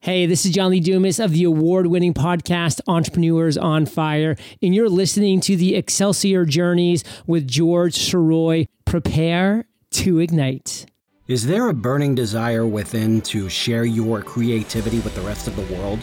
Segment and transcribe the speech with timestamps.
[0.00, 4.74] Hey, this is John Lee Dumas of the award winning podcast Entrepreneurs on Fire, and
[4.74, 8.66] you're listening to the Excelsior Journeys with George Soroy.
[8.86, 10.86] Prepare to ignite.
[11.28, 15.62] Is there a burning desire within to share your creativity with the rest of the
[15.76, 16.00] world?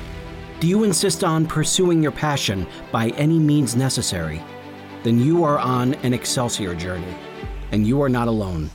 [0.61, 4.43] Do you insist on pursuing your passion by any means necessary?
[5.01, 7.15] Then you are on an Excelsior journey,
[7.71, 8.69] and you are not alone.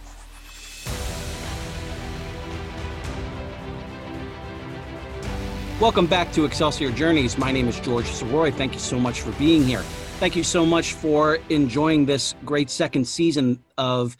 [5.78, 7.38] Welcome back to Excelsior Journeys.
[7.38, 8.52] My name is George Soroy.
[8.52, 9.82] Thank you so much for being here.
[10.18, 14.16] Thank you so much for enjoying this great second season of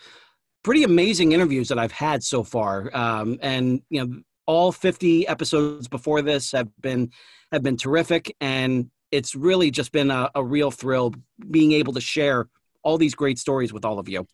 [0.63, 2.97] pretty amazing interviews that I've had so far.
[2.97, 7.11] Um, and you know, all 50 episodes before this have been
[7.53, 11.15] have been terrific, and it's really just been a, a real thrill
[11.51, 12.49] being able to share
[12.83, 14.27] all these great stories with all of you.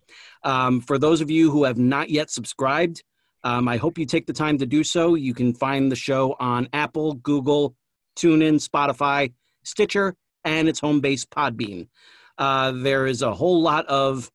[0.45, 3.03] Um, for those of you who have not yet subscribed,
[3.45, 5.15] um, I hope you take the time to do so.
[5.15, 7.75] You can find the show on Apple, Google,
[8.17, 9.33] TuneIn, Spotify,
[9.65, 10.15] Stitcher,
[10.45, 11.89] and its home base, Podbean.
[12.39, 14.31] Uh, there is a whole lot of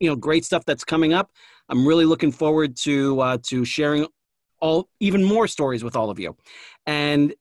[0.00, 1.30] you know great stuff that's coming up.
[1.68, 4.06] I'm really looking forward to uh, to sharing
[4.60, 6.36] all even more stories with all of you.
[6.86, 7.34] And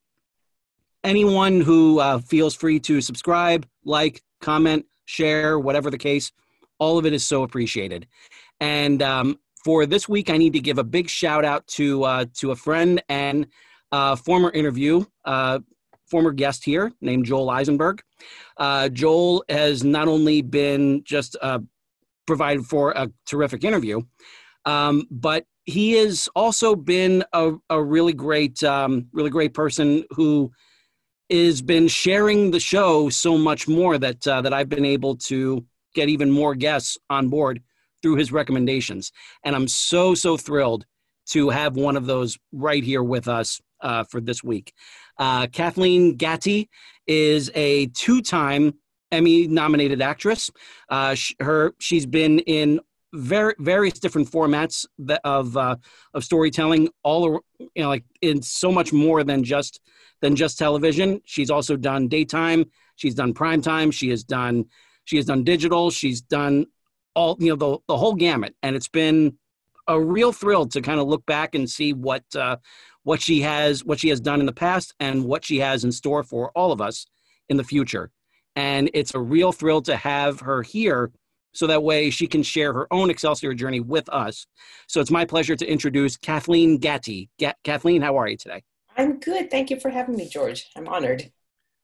[1.04, 6.32] anyone who uh, feels free to subscribe, like, comment, share, whatever the case,
[6.80, 8.08] all of it is so appreciated.
[8.60, 12.26] And um, for this week, I need to give a big shout out to uh,
[12.36, 13.48] to a friend and
[13.92, 15.60] uh, former interview, uh,
[16.10, 18.02] former guest here named Joel Eisenberg.
[18.58, 21.60] Uh, Joel has not only been just uh,
[22.26, 24.02] provided for a terrific interview,
[24.66, 30.52] um, but he has also been a, a really great, um, really great person who
[31.32, 35.66] is been sharing the show so much more that uh, that I've been able to
[35.96, 37.64] get even more guests on board
[38.02, 39.12] through his recommendations,
[39.46, 40.86] and I'm so so thrilled
[41.30, 44.74] to have one of those right here with us uh, for this week.
[45.18, 46.68] Uh, Kathleen Gati
[47.08, 48.74] is a two-time
[49.12, 50.50] Emmy-nominated actress.
[50.90, 52.80] Uh, sh- her she's been in
[53.14, 54.86] very various different formats
[55.24, 55.76] of uh,
[56.14, 59.82] of storytelling, all you know, like in so much more than just
[60.22, 61.22] than just television.
[61.26, 62.66] She's also done daytime.
[62.96, 63.94] She's done primetime.
[63.94, 64.66] She has done
[65.06, 65.92] she has done digital.
[65.92, 66.68] She's done
[67.16, 69.38] all you know the the whole gamut, and it's been
[69.88, 72.58] a real thrill to kind of look back and see what uh,
[73.04, 75.92] what she has what she has done in the past and what she has in
[75.92, 77.08] store for all of us
[77.50, 78.12] in the future.
[78.56, 81.12] And it's a real thrill to have her here
[81.54, 84.46] so that way she can share her own Excelsior journey with us.
[84.88, 87.30] So it's my pleasure to introduce Kathleen Gati.
[87.40, 88.64] Ga- Kathleen, how are you today?
[88.98, 89.50] I'm good.
[89.50, 90.70] Thank you for having me, George.
[90.76, 91.32] I'm honored.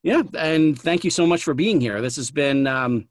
[0.03, 2.01] Yeah, and thank you so much for being here.
[2.01, 3.07] This has been um,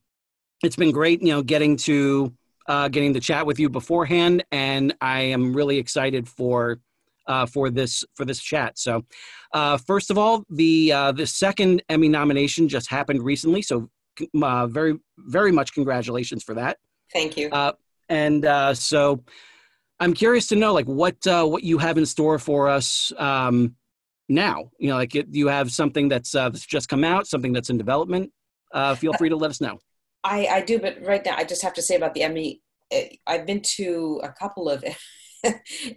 [0.62, 2.32] it's been great, you know, getting to
[2.68, 6.80] uh, getting to chat with you beforehand, and I am really excited for
[7.26, 8.78] uh, for this for this chat.
[8.78, 9.04] So,
[9.52, 13.88] uh, first of all, the uh, the second Emmy nomination just happened recently, so
[14.42, 16.78] uh, very very much congratulations for that.
[17.12, 17.50] Thank you.
[17.50, 17.72] Uh,
[18.08, 19.24] and uh, so,
[19.98, 23.74] I'm curious to know, like, what uh, what you have in store for us um,
[24.28, 24.70] now.
[24.78, 27.70] You know, like it, you have something that's, uh, that's just come out, something that's
[27.70, 28.32] in development.
[28.72, 29.78] Uh, feel free to let us know.
[30.22, 32.60] I, I do, but right now I just have to say about the Emmy.
[32.90, 34.84] Eh, I've been to a couple of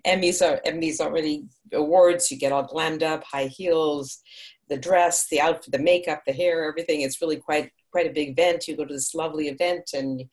[0.07, 2.29] Emmys, are Emmys already awards.
[2.29, 4.21] You get all glammed up, high heels,
[4.69, 7.01] the dress, the outfit, the makeup, the hair, everything.
[7.01, 8.67] It's really quite quite a big event.
[8.67, 10.23] You go to this lovely event, and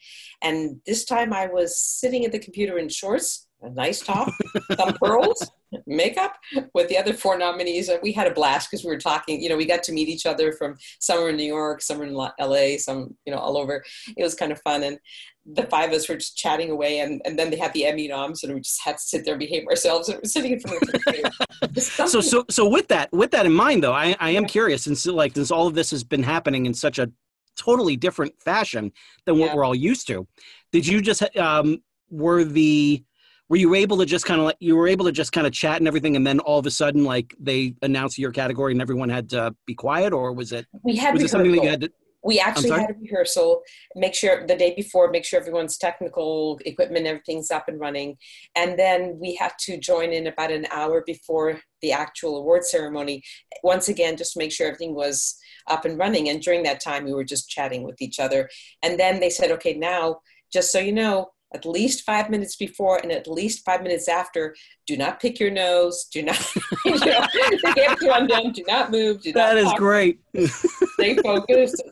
[0.42, 4.32] and this time I was sitting at the computer in shorts a nice top,
[4.76, 5.50] some pearls,
[5.86, 6.36] makeup
[6.74, 7.90] with the other four nominees.
[8.02, 10.26] We had a blast because we were talking, you know, we got to meet each
[10.26, 13.84] other from somewhere in New York, somewhere in LA, some, you know, all over.
[14.16, 14.82] It was kind of fun.
[14.82, 14.98] And
[15.46, 18.08] the five of us were just chatting away and, and then they had the Emmy
[18.08, 20.60] noms and we just had to sit there and behave ourselves and we're sitting in
[20.60, 24.30] front of the So so so with that with that in mind though, I, I
[24.30, 24.48] am yeah.
[24.48, 27.10] curious since like since all of this has been happening in such a
[27.56, 28.92] totally different fashion
[29.24, 30.26] than what we're all used to.
[30.72, 33.02] Did you just um were the
[33.48, 35.52] were you able to just kind of like you were able to just kind of
[35.52, 38.80] chat and everything and then all of a sudden like they announced your category and
[38.80, 41.68] everyone had to be quiet or was it we had was it something that you
[41.68, 41.90] had to
[42.26, 43.62] we actually had a rehearsal
[43.94, 48.16] make sure the day before make sure everyone's technical equipment everything's up and running.
[48.56, 53.22] And then we had to join in about an hour before the actual award ceremony.
[53.62, 57.04] Once again just to make sure everything was up and running and during that time
[57.04, 58.48] we were just chatting with each other
[58.82, 60.20] and then they said okay now
[60.52, 64.54] just so you know at least five minutes before and at least five minutes after.
[64.86, 66.06] Do not pick your nose.
[66.12, 66.38] Do not,
[66.84, 68.52] you know, down.
[68.52, 69.22] Do not move.
[69.22, 70.20] Do that not is great.
[70.94, 71.82] Stay focused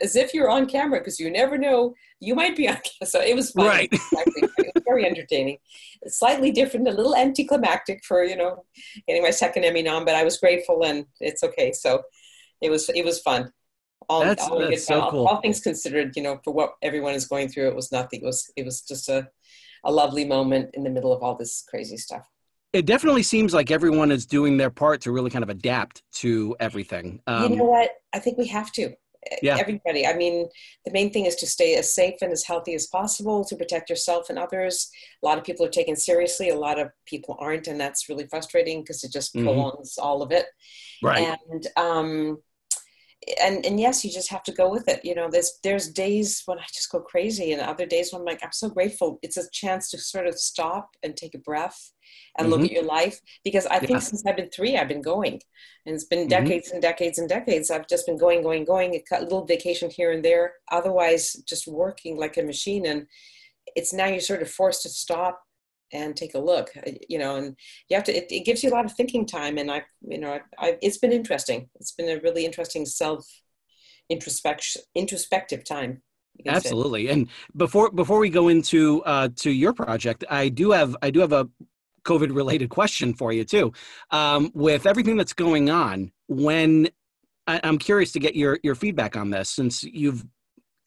[0.00, 3.06] as if you're on camera because you never know you might be on camera.
[3.06, 3.66] So it was fun.
[3.66, 3.88] Right.
[3.92, 5.58] it was very entertaining.
[6.06, 8.64] slightly different, a little anticlimactic for, you know,
[9.06, 11.72] getting my second Emmy nom, but I was grateful and it's okay.
[11.72, 12.02] So
[12.62, 13.52] it was, it was fun
[14.08, 15.26] all, that's, all, that's so all, cool.
[15.26, 18.20] all things considered, you know, for what everyone is going through, it was nothing.
[18.22, 19.28] It was it was just a,
[19.84, 22.28] a lovely moment in the middle of all this crazy stuff.
[22.72, 26.56] It definitely seems like everyone is doing their part to really kind of adapt to
[26.58, 27.20] everything.
[27.26, 27.90] Um, you know what?
[28.14, 28.94] I think we have to.
[29.40, 29.56] Yeah.
[29.56, 30.04] Everybody.
[30.04, 30.48] I mean,
[30.84, 33.88] the main thing is to stay as safe and as healthy as possible to protect
[33.88, 34.90] yourself and others.
[35.22, 36.48] A lot of people are taken seriously.
[36.48, 39.46] A lot of people aren't, and that's really frustrating because it just mm-hmm.
[39.46, 40.46] prolongs all of it.
[41.02, 41.38] Right.
[41.50, 42.38] And um,
[43.40, 45.04] and and yes, you just have to go with it.
[45.04, 48.26] You know, there's there's days when I just go crazy, and other days when I'm
[48.26, 49.18] like, I'm so grateful.
[49.22, 51.92] It's a chance to sort of stop and take a breath
[52.36, 52.52] and mm-hmm.
[52.60, 53.98] look at your life because I think yeah.
[54.00, 55.40] since I've been three, I've been going,
[55.86, 56.44] and it's been mm-hmm.
[56.44, 57.70] decades and decades and decades.
[57.70, 59.00] I've just been going, going, going.
[59.12, 60.54] A little vacation here and there.
[60.70, 63.06] Otherwise, just working like a machine, and
[63.76, 65.42] it's now you're sort of forced to stop
[65.92, 67.56] and take a look uh, you know and
[67.88, 70.18] you have to it, it gives you a lot of thinking time and i you
[70.18, 71.68] know I, I, it's been interesting.
[71.76, 73.26] It's been a really interesting self
[74.08, 76.02] introspection introspective time
[76.46, 77.12] absolutely say.
[77.12, 81.20] and before before we go into uh to your project i do have i do
[81.20, 81.48] have a
[82.04, 83.72] covid related question for you too.
[84.10, 86.88] Um with everything that's going on when
[87.46, 90.24] I, i'm curious to get your your feedback on this since you've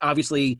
[0.01, 0.59] obviously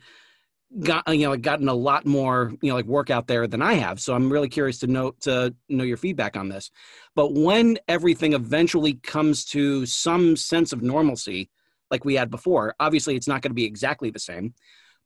[0.79, 3.73] got you know gotten a lot more you know like work out there than I
[3.73, 3.99] have.
[3.99, 6.71] So I'm really curious to know to know your feedback on this.
[7.15, 11.49] But when everything eventually comes to some sense of normalcy,
[11.91, 14.53] like we had before, obviously it's not going to be exactly the same.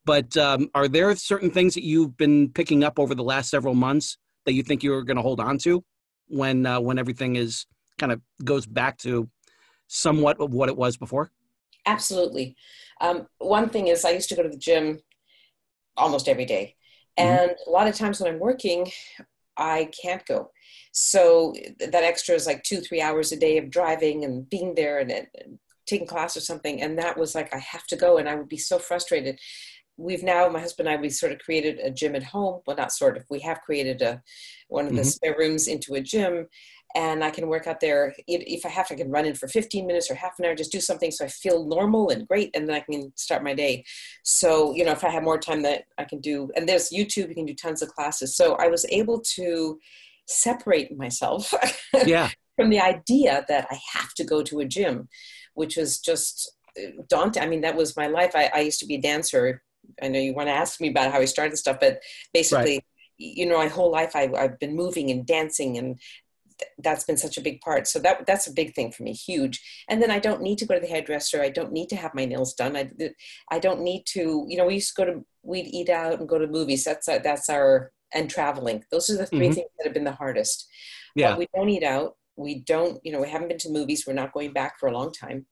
[0.05, 3.75] But um, are there certain things that you've been picking up over the last several
[3.75, 5.83] months that you think you're going to hold on to
[6.27, 7.65] when uh, when everything is
[7.97, 9.29] kind of goes back to
[9.87, 11.31] somewhat of what it was before?
[11.85, 12.55] Absolutely.
[13.01, 14.99] Um, one thing is, I used to go to the gym
[15.99, 16.75] almost every day.
[17.17, 17.29] Mm-hmm.
[17.29, 18.91] And a lot of times when I'm working,
[19.57, 20.51] I can't go.
[20.91, 24.99] So that extra is like two, three hours a day of driving and being there
[24.99, 26.81] and, and taking class or something.
[26.81, 28.17] And that was like, I have to go.
[28.17, 29.39] And I would be so frustrated.
[29.97, 32.61] We've now, my husband and I, we sort of created a gym at home.
[32.65, 34.21] Well, not sort of, we have created a,
[34.69, 35.09] one of the mm-hmm.
[35.09, 36.47] spare rooms into a gym
[36.95, 38.15] and I can work out there.
[38.27, 40.55] If I have to, I can run in for 15 minutes or half an hour,
[40.55, 43.53] just do something so I feel normal and great, and then I can start my
[43.53, 43.85] day.
[44.23, 47.29] So, you know, if I have more time that I can do, and there's YouTube,
[47.29, 48.35] you can do tons of classes.
[48.35, 49.79] So I was able to
[50.27, 51.53] separate myself
[52.05, 52.29] yeah.
[52.55, 55.09] from the idea that I have to go to a gym,
[55.53, 57.43] which was just uh, daunting.
[57.43, 58.31] I mean, that was my life.
[58.35, 59.61] I, I used to be a dancer.
[60.01, 62.01] I know you want to ask me about how I started stuff, but
[62.33, 62.83] basically, right
[63.19, 65.99] you know my whole life I, have been moving and dancing and
[66.77, 67.87] that's been such a big part.
[67.87, 69.61] So that that's a big thing for me, huge.
[69.87, 71.41] And then I don't need to go to the hairdresser.
[71.41, 72.75] I don't need to have my nails done.
[72.75, 72.89] I
[73.49, 74.45] I don't need to.
[74.47, 76.83] You know, we used to go to we'd eat out and go to movies.
[76.83, 78.83] That's our, that's our and traveling.
[78.91, 79.53] Those are the 3 mm-hmm.
[79.53, 80.67] things that have been the hardest.
[81.15, 82.15] Yeah, but we don't eat out.
[82.35, 82.99] We don't.
[83.03, 84.05] You know, we haven't been to movies.
[84.05, 85.45] We're not going back for a long time,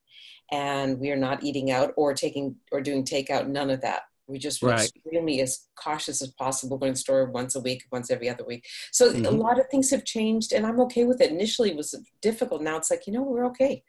[0.50, 3.48] and we are not eating out or taking or doing takeout.
[3.48, 4.02] None of that.
[4.28, 4.80] We just right.
[4.80, 8.44] extremely as cautious as possible going to the store once a week, once every other
[8.44, 8.66] week.
[8.92, 9.24] So mm-hmm.
[9.24, 11.32] a lot of things have changed, and I'm okay with it.
[11.32, 12.62] Initially, it was difficult.
[12.62, 13.82] Now it's like you know we're okay.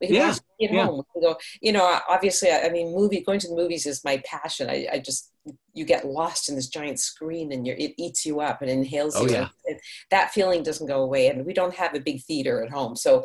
[0.00, 0.30] We can yeah.
[0.30, 0.84] at yeah.
[0.84, 1.02] home.
[1.14, 4.68] We go, you know, obviously, I mean, movie going to the movies is my passion.
[4.68, 5.32] I, I just
[5.72, 9.24] you get lost in this giant screen, and it eats you up and inhales oh,
[9.26, 9.32] you.
[9.32, 9.48] Yeah.
[9.66, 9.78] And
[10.10, 13.24] that feeling doesn't go away, and we don't have a big theater at home, so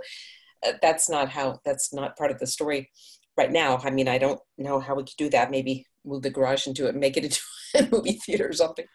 [0.66, 1.60] uh, that's not how.
[1.66, 2.90] That's not part of the story
[3.38, 3.78] right now.
[3.84, 5.52] I mean, I don't know how we could do that.
[5.52, 7.42] Maybe move the garage into it, make it into
[7.76, 8.86] a movie theater or something.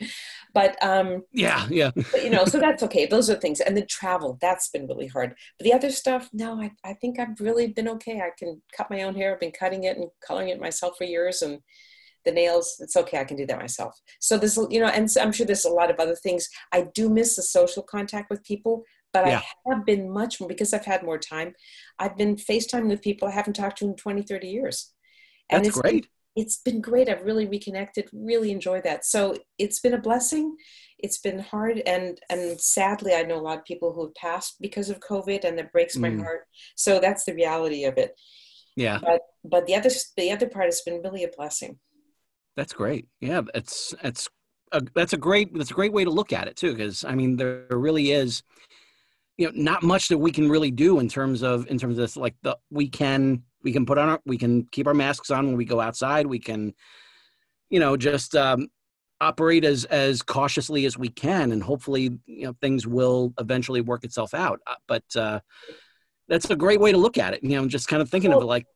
[0.53, 1.91] But um, yeah, yeah.
[1.95, 3.07] but, you know, so that's okay.
[3.07, 3.61] Those are things.
[3.61, 5.35] And the travel, that's been really hard.
[5.59, 8.21] But the other stuff, no, I, I think I've really been okay.
[8.21, 9.33] I can cut my own hair.
[9.33, 11.43] I've been cutting it and coloring it myself for years.
[11.43, 11.61] And
[12.25, 13.19] the nails, it's okay.
[13.19, 13.99] I can do that myself.
[14.21, 16.49] So this, you know, and I'm sure there's a lot of other things.
[16.73, 18.83] I do miss the social contact with people,
[19.13, 19.43] but yeah.
[19.67, 21.55] I have been much more because I've had more time.
[21.99, 24.93] I've been FaceTime with people I haven't talked to in 20, 30 years.
[25.49, 27.09] And That's great it's been great.
[27.09, 29.07] I've really reconnected, really enjoyed that.
[29.07, 30.57] So it's been a blessing.
[30.99, 34.57] It's been hard and and sadly I know a lot of people who have passed
[34.61, 36.23] because of COVID and that breaks my mm.
[36.23, 36.47] heart.
[36.75, 38.15] So that's the reality of it.
[38.77, 39.01] Yeah.
[39.03, 41.79] But but the other the other part has been really a blessing.
[42.57, 43.09] That's great.
[43.21, 44.29] Yeah, it's it's
[44.73, 47.15] a, that's a great that's a great way to look at it too because I
[47.15, 48.43] mean there really is
[49.39, 52.03] you know not much that we can really do in terms of in terms of
[52.03, 55.31] this like the we can we can put on our we can keep our masks
[55.31, 56.75] on when we go outside we can
[57.71, 58.69] you know just um,
[59.21, 64.05] operate as as cautiously as we can and hopefully you know things will eventually work
[64.05, 65.41] itself out uh, but uh,
[66.29, 68.31] that's a great way to look at it you know I'm just kind of thinking
[68.31, 68.67] well, of it like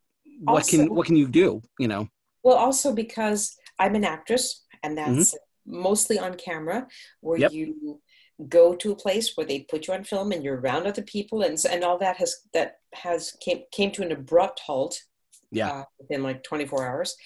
[0.40, 2.08] what also, can what can you do you know
[2.42, 5.14] well also because i'm an actress and mm-hmm.
[5.14, 5.82] that's mm-hmm.
[5.82, 6.86] mostly on camera
[7.20, 7.52] where yep.
[7.52, 8.00] you
[8.48, 11.42] go to a place where they put you on film and you're around other people
[11.42, 15.02] and and all that has that has came came to an abrupt halt
[15.50, 17.16] yeah uh, within like 24 hours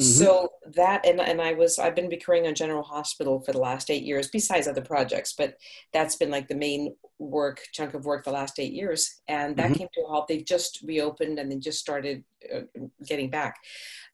[0.00, 0.04] mm-hmm.
[0.04, 3.90] so that and, and i was i've been recurring on general hospital for the last
[3.90, 5.56] eight years besides other projects but
[5.92, 9.66] that's been like the main work chunk of work the last eight years and that
[9.66, 9.74] mm-hmm.
[9.74, 12.22] came to a halt they just reopened and they just started
[12.54, 12.60] uh,
[13.06, 13.56] getting back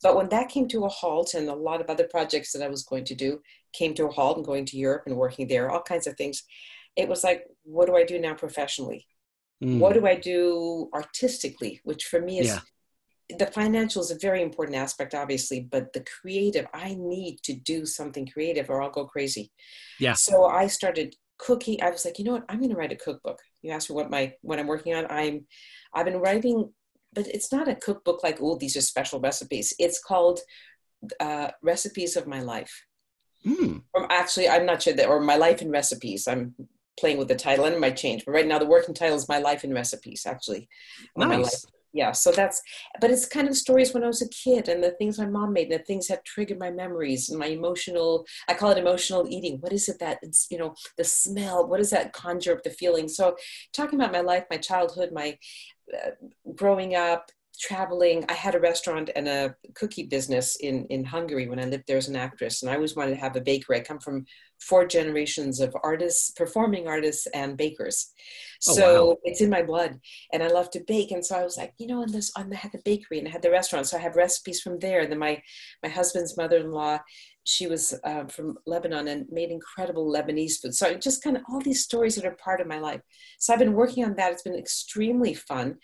[0.03, 2.69] but when that came to a halt and a lot of other projects that i
[2.69, 3.41] was going to do
[3.73, 6.43] came to a halt and going to Europe and working there, all kinds of things.
[6.97, 9.07] It was like, what do I do now professionally?
[9.63, 9.79] Mm.
[9.79, 11.81] What do I do artistically?
[11.85, 13.37] Which for me is yeah.
[13.39, 17.87] the financial is a very important aspect, obviously, but the creative, I need to do
[17.87, 19.53] something creative or I'll go crazy.
[19.99, 20.15] Yeah.
[20.15, 21.83] So I started cooking.
[21.83, 22.45] I was like, you know what?
[22.49, 23.39] I'm going to write a cookbook.
[23.63, 25.07] You asked me what my what I'm working on.
[25.11, 25.47] I'm
[25.95, 26.73] I've been writing,
[27.13, 29.73] but it's not a cookbook like oh these are special recipes.
[29.79, 30.41] It's called
[31.21, 32.85] uh, recipes of my life.
[33.47, 33.83] Mm.
[34.11, 36.27] actually, I'm not sure that, or My Life in Recipes.
[36.29, 36.55] I'm
[36.99, 39.29] playing with the title and it might change, but right now the working title is
[39.29, 40.69] My Life in Recipes, actually.
[41.17, 41.67] Nice.
[41.95, 42.61] Yeah, so that's,
[43.01, 45.55] but it's kind of stories when I was a kid and the things my mom
[45.55, 49.27] made and the things that triggered my memories and my emotional, I call it emotional
[49.29, 49.57] eating.
[49.61, 52.71] What is it that it's, you know, the smell, what does that conjure up the
[52.71, 53.09] feeling?
[53.09, 53.37] So
[53.73, 55.39] talking about my life, my childhood, my
[55.95, 56.11] uh,
[56.55, 57.31] growing up,
[57.61, 61.85] traveling i had a restaurant and a cookie business in in hungary when i lived
[61.87, 63.79] there as an actress and i always wanted to have a bakery.
[63.79, 64.27] I come from
[64.61, 68.13] four generations of artists performing artists and bakers.
[68.69, 69.17] Oh, so wow.
[69.23, 70.01] it's in my blood
[70.33, 72.41] and i love to bake and so i was like you know and this i
[72.55, 75.01] had the bakery and i had the restaurant so i have recipes from there.
[75.01, 75.41] And then my
[75.83, 76.99] my husband's mother-in-law
[77.45, 80.75] she was uh, from lebanon and made incredible lebanese food.
[80.75, 83.01] So I just kind of all these stories that are part of my life.
[83.39, 84.33] So i've been working on that.
[84.33, 85.79] It's been extremely fun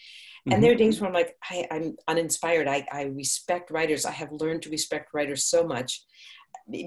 [0.46, 0.62] and mm-hmm.
[0.62, 2.68] there are days where I'm like, I, am uninspired.
[2.68, 4.04] I, I respect writers.
[4.04, 6.02] I have learned to respect writers so much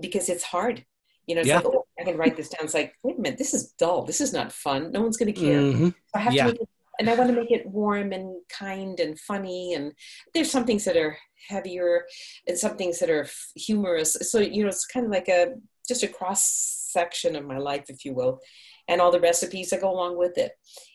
[0.02, 0.86] because it's hard.
[1.26, 1.58] You know, it's yeah.
[1.58, 2.66] like, oh, I can write this down.
[2.66, 4.04] It's like, wait a minute, this is dull.
[4.04, 4.92] This is not fun.
[4.92, 5.60] No one's going to care.
[5.60, 5.90] Mm-hmm.
[6.14, 6.44] I have yeah.
[6.44, 9.74] to make it, and I want to make it warm and kind and funny.
[9.74, 9.92] And
[10.34, 11.18] there's some things that are
[11.50, 12.06] heavier
[12.48, 14.14] and some things that are humorous.
[14.22, 15.56] So, you know, it's kind of like a,
[15.88, 16.44] just a cross
[16.92, 18.40] section of my life, if you will,
[18.88, 20.52] and all the recipes that go along with it.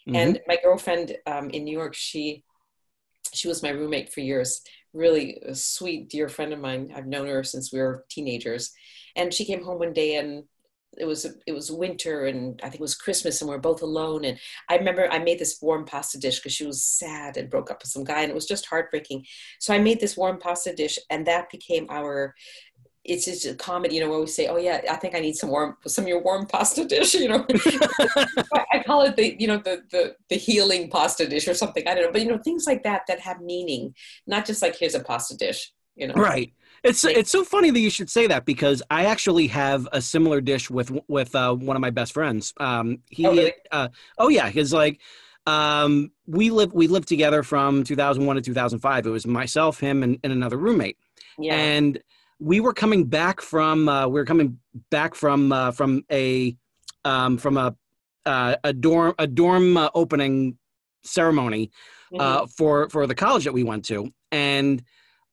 [0.09, 0.17] Mm-hmm.
[0.17, 2.45] And my girlfriend um, in New York, she
[3.33, 4.63] she was my roommate for years
[4.95, 6.93] really a sweet dear friend of mine.
[6.95, 8.73] I've known her since we were teenagers.
[9.17, 10.45] And she came home one day and
[10.99, 13.81] it was it was winter and i think it was christmas and we are both
[13.81, 14.27] alone.
[14.27, 17.71] And i remember i made this warm pasta dish because she was sad and broke
[17.71, 19.25] up with some guy and it was just heartbreaking.
[19.59, 22.35] So i made this warm pasta dish and that became our
[23.05, 25.35] it's just a comment, you know, where we say, "Oh yeah, I think I need
[25.35, 27.45] some warm, some of your warm pasta dish," you know.
[28.73, 31.87] I call it the, you know, the the the healing pasta dish or something.
[31.87, 33.95] I don't know, but you know, things like that that have meaning,
[34.27, 36.15] not just like here's a pasta dish, you know.
[36.15, 36.53] Right.
[36.85, 40.41] It's it's so funny that you should say that because I actually have a similar
[40.41, 42.53] dish with with uh, one of my best friends.
[42.59, 43.53] Um, he, oh, really?
[43.71, 45.01] uh, oh yeah, because like
[45.47, 49.07] um, we live we lived together from 2001 to 2005.
[49.07, 50.99] It was myself, him, and, and another roommate.
[51.39, 51.55] Yeah.
[51.55, 52.01] And
[52.43, 54.59] we were coming back from uh, we were coming
[54.91, 56.57] back from uh, from a
[57.05, 57.75] um, from a
[58.27, 60.59] uh, a dorm a dorm uh, opening
[61.05, 61.71] ceremony
[62.19, 62.47] uh, mm-hmm.
[62.47, 64.83] for for the college that we went to, and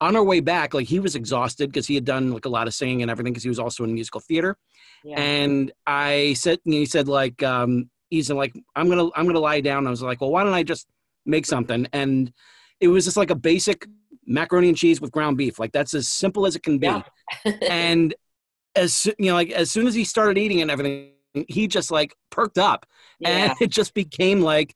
[0.02, 2.68] on our way back, like he was exhausted because he had done like a lot
[2.68, 4.56] of singing and everything because he was also in musical theater.
[5.04, 5.20] Yeah.
[5.20, 9.88] And I said, he said like um, he's like I'm gonna I'm gonna lie down.
[9.88, 10.88] I was like, well, why don't I just
[11.26, 11.88] make something?
[11.92, 12.32] And
[12.80, 13.88] it was just like a basic
[14.30, 15.60] macaroni and cheese with ground beef.
[15.60, 16.88] Like that's as simple as it can be.
[16.88, 17.02] Yeah.
[17.70, 18.14] and
[18.76, 21.12] as you know, like as soon as he started eating and everything,
[21.48, 22.86] he just like perked up,
[23.20, 23.30] Yeah.
[23.30, 24.76] and it just became like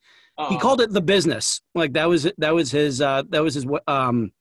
[0.50, 1.62] he called it the business.
[1.75, 4.31] Like that was that was his uh, that was his um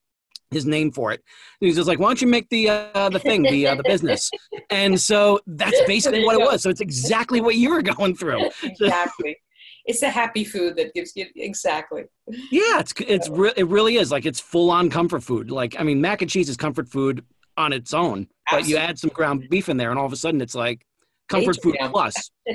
[0.51, 1.23] his name for it.
[1.61, 3.83] He was just like, why don't you make the uh, the thing the uh, the
[3.85, 4.31] business?
[4.71, 6.63] And so that's basically what it was.
[6.63, 8.49] So it's exactly what you were going through.
[8.63, 9.37] exactly.
[9.85, 12.05] It's the happy food that gives you exactly.
[12.51, 15.51] Yeah, it's it's re- it really is like it's full on comfort food.
[15.51, 17.25] Like I mean, mac and cheese is comfort food
[17.57, 20.17] on its own, but you add some ground beef in there, and all of a
[20.17, 20.87] sudden it's like
[21.29, 22.31] comfort food plus.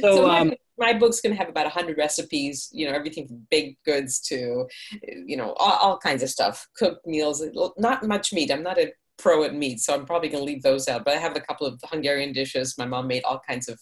[0.00, 3.26] so So my, um, my book's going to have about 100 recipes you know everything
[3.26, 4.66] from baked goods to
[5.02, 7.44] you know all, all kinds of stuff cooked meals
[7.76, 10.62] not much meat i'm not a pro at meat so i'm probably going to leave
[10.62, 12.76] those out but i have a couple of hungarian dishes.
[12.78, 13.78] My mom made all kinds of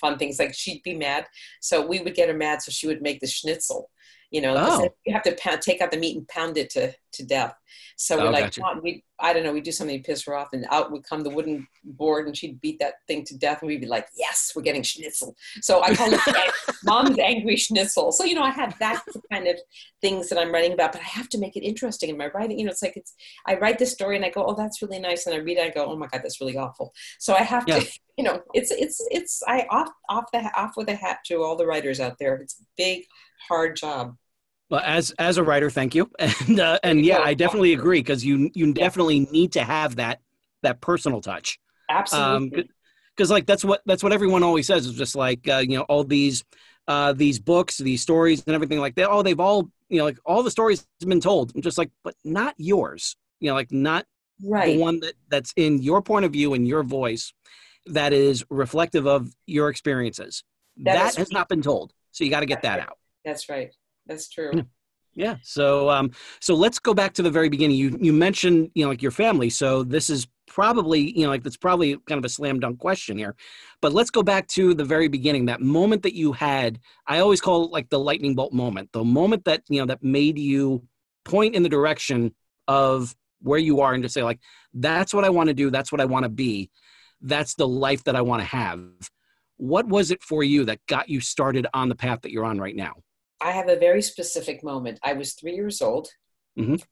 [0.00, 1.26] fun things like she'd be mad.
[1.60, 3.90] So we would get her mad so she would make the schnitzel
[4.30, 4.88] you know, Oh.
[5.06, 7.54] you have to pound, take out the meat and pound it to, to death
[7.96, 8.80] so oh, we're Oh, like gotcha.
[8.82, 11.22] We i don't know we do something to piss her off and out would come
[11.22, 14.52] the wooden board and she'd beat that thing to death and we'd be like yes
[14.54, 16.20] we're getting schnitzel so I call it
[16.84, 18.12] mom's angry schnitzel.
[18.12, 19.56] So, you know, I have that kind of
[20.00, 22.58] things that I'm writing about, but I have to make it interesting in my writing.
[22.58, 23.14] You know, it's like it's,
[23.46, 25.26] I write this story and I go, oh, that's really nice.
[25.26, 26.92] And I read it, and I go, oh my God, that's really awful.
[27.18, 27.80] So I have Yeah.
[27.80, 27.86] to,
[28.18, 31.56] you know, it's, it's, it's, I off, off the, off with a hat to all
[31.56, 32.36] the writers out there.
[32.36, 33.04] It's a big,
[33.48, 34.16] hard job.
[34.70, 38.24] Well, as as a writer, thank you, and uh, and yeah, I definitely agree because
[38.24, 40.20] you you definitely need to have that
[40.62, 41.58] that personal touch.
[41.90, 42.68] Absolutely.
[43.16, 45.84] because like that's what that's what everyone always says is just like uh, you know
[45.84, 46.44] all these
[46.86, 49.08] uh, these books, these stories, and everything like that.
[49.10, 51.52] Oh, they've all you know like all the stories have been told.
[51.54, 53.16] I'm just like, but not yours.
[53.40, 54.06] You know, like not
[54.42, 54.74] right.
[54.74, 57.32] the one that that's in your point of view and your voice
[57.86, 60.44] that is reflective of your experiences.
[60.78, 62.98] That that has not been told, so you got to get that out.
[63.24, 63.70] That's right.
[64.08, 64.50] That's true.
[64.54, 64.62] Yeah.
[65.14, 65.36] Yeah.
[65.42, 67.76] So um so let's go back to the very beginning.
[67.76, 69.50] You you mentioned, you know, like your family.
[69.50, 73.18] So this is probably, you know, like that's probably kind of a slam dunk question
[73.18, 73.34] here.
[73.82, 76.78] But let's go back to the very beginning, that moment that you had.
[77.06, 78.90] I always call it like the lightning bolt moment.
[78.92, 80.82] The moment that, you know, that made you
[81.24, 82.34] point in the direction
[82.66, 84.40] of where you are and just say like
[84.72, 86.70] that's what I want to do, that's what I want to be.
[87.20, 88.80] That's the life that I want to have.
[89.56, 92.58] What was it for you that got you started on the path that you're on
[92.58, 92.94] right now?
[93.40, 94.98] I have a very specific moment.
[95.02, 96.08] I was three years old.
[96.58, 96.82] Mhm.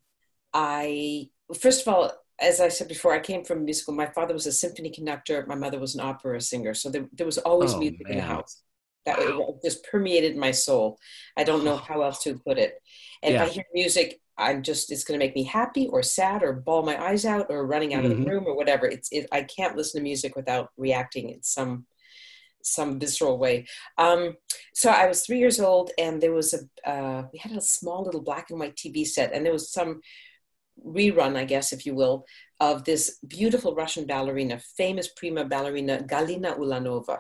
[0.55, 1.29] I,
[1.61, 3.95] first of all, as I said before, I came from musical.
[3.95, 5.45] My father was a symphony conductor.
[5.47, 6.75] My mother was an opera singer.
[6.75, 8.63] So there, there was always Oh, music in the house.
[9.07, 10.99] That it just permeated my soul.
[11.37, 12.75] I don't know how else to put it.
[13.23, 16.43] And if I hear music, I'm just, it's going to make me happy or sad
[16.43, 18.25] or bawl my eyes out or running out of Mhm.
[18.25, 18.87] the room or whatever.
[18.87, 21.87] It's, it, I can't listen to music without reacting in some,
[22.67, 23.67] some visceral way.
[23.99, 24.37] Um,
[24.75, 28.03] so I was three years old, and there was a uh, we had a small
[28.05, 30.01] little black and white TV set, and there was some
[30.85, 32.27] rerun, I guess, if you will,
[32.61, 37.19] of this beautiful Russian ballerina, famous prima ballerina Galina Ulanova,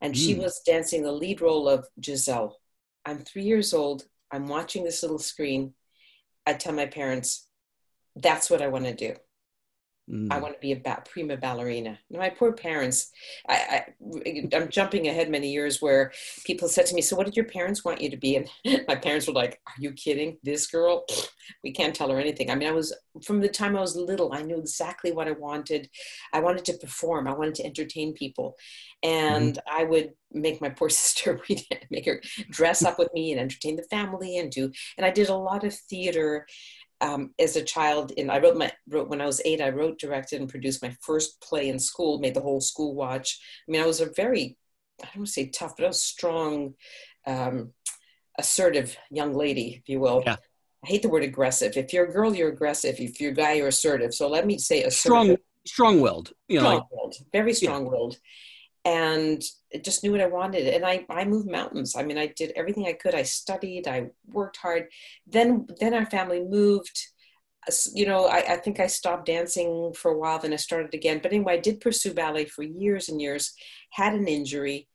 [0.00, 0.42] and she Mm.
[0.42, 2.58] was dancing the lead role of Giselle.
[3.04, 4.04] I'm three years old.
[4.32, 5.74] I'm watching this little screen.
[6.46, 7.48] I tell my parents,
[8.16, 9.16] "That's what I want to do."
[10.10, 10.32] Mm.
[10.32, 11.98] I want to be a ba- prima ballerina.
[12.10, 13.12] My poor parents,
[13.48, 13.84] I,
[14.16, 16.12] I, I'm jumping ahead many years where
[16.44, 18.36] people said to me, So, what did your parents want you to be?
[18.36, 18.48] And
[18.88, 20.38] my parents were like, Are you kidding?
[20.42, 21.04] This girl,
[21.62, 22.50] we can't tell her anything.
[22.50, 25.32] I mean, I was, from the time I was little, I knew exactly what I
[25.32, 25.88] wanted.
[26.32, 28.56] I wanted to perform, I wanted to entertain people.
[29.02, 31.40] And I would make my poor sister,
[31.90, 32.20] make her
[32.50, 35.64] dress up with me and entertain the family and do, and I did a lot
[35.64, 36.46] of theater
[37.00, 39.98] um, as a child in i wrote my wrote when i was eight i wrote
[39.98, 43.40] directed and produced my first play in school made the whole school watch.
[43.66, 44.56] I mean i was a very
[45.02, 46.74] i don't want to say tough but i was strong
[47.26, 47.72] um,
[48.38, 50.22] assertive young lady if you will.
[50.24, 50.36] Yeah.
[50.84, 51.76] i hate the word aggressive.
[51.76, 52.96] If you're a girl you're aggressive.
[52.98, 54.14] If you're a guy you're assertive.
[54.14, 54.94] So let me say assertive.
[54.94, 55.36] strong
[55.66, 58.16] strong-willed you know strong-willed, very strong-willed,
[58.84, 59.42] and
[59.84, 60.66] just knew what I wanted.
[60.68, 61.94] And I, I moved mountains.
[61.96, 63.14] I mean, I did everything I could.
[63.14, 63.86] I studied.
[63.86, 64.88] I worked hard.
[65.26, 66.98] Then, then our family moved.
[67.94, 70.38] You know, I, I think I stopped dancing for a while.
[70.38, 71.20] Then I started again.
[71.22, 73.52] But anyway, I did pursue ballet for years and years.
[73.90, 74.88] Had an injury.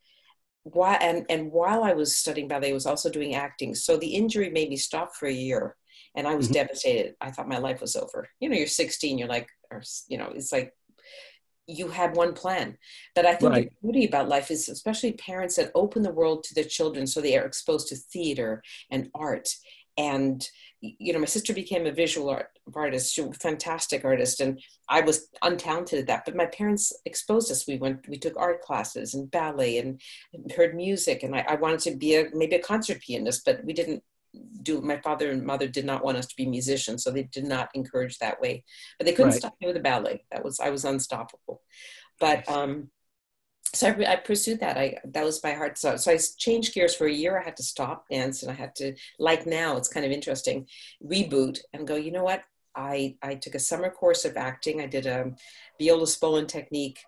[0.63, 3.76] Why, and, and while I was studying ballet, I was also doing acting.
[3.76, 5.76] So the injury made me stop for a year.
[6.15, 6.54] And I was Mhm.
[6.54, 7.15] devastated.
[7.21, 8.30] I thought my life was over.
[8.39, 9.17] You know, you're 16.
[9.17, 10.74] You're like, or you know, it's like
[11.67, 12.78] you had one plan.
[13.15, 13.69] But I think Right.
[13.69, 17.21] the beauty about life is especially parents that open the world to their children so
[17.21, 19.56] they are exposed to theater and art.
[19.97, 20.47] And
[20.82, 24.62] you know, my sister became a visual art artist, she was a fantastic artist, and
[24.89, 26.25] I was untalented at that.
[26.25, 27.67] But my parents exposed us.
[27.67, 30.01] We went, we took art classes and ballet and
[30.56, 33.73] heard music, and I, I wanted to be a maybe a concert pianist, but we
[33.73, 34.04] didn't
[34.62, 37.45] do my father and mother did not want us to be musicians so they did
[37.45, 38.63] not encourage that way.
[38.98, 39.39] But they couldn't Right.
[39.39, 40.24] stop me with the ballet.
[40.32, 41.62] That was i was unstoppable.
[42.19, 42.89] But um
[43.74, 44.78] so I, I pursued that.
[44.78, 45.78] I that was my heart.
[45.78, 47.38] So, so i changed gears for a year.
[47.39, 50.67] I had to stop dance and i had to like now it's kind of interesting
[51.04, 52.43] reboot and go you know what?
[52.76, 54.82] I i took a summer course of acting.
[54.82, 55.32] I did a
[55.80, 57.00] viola spolin technique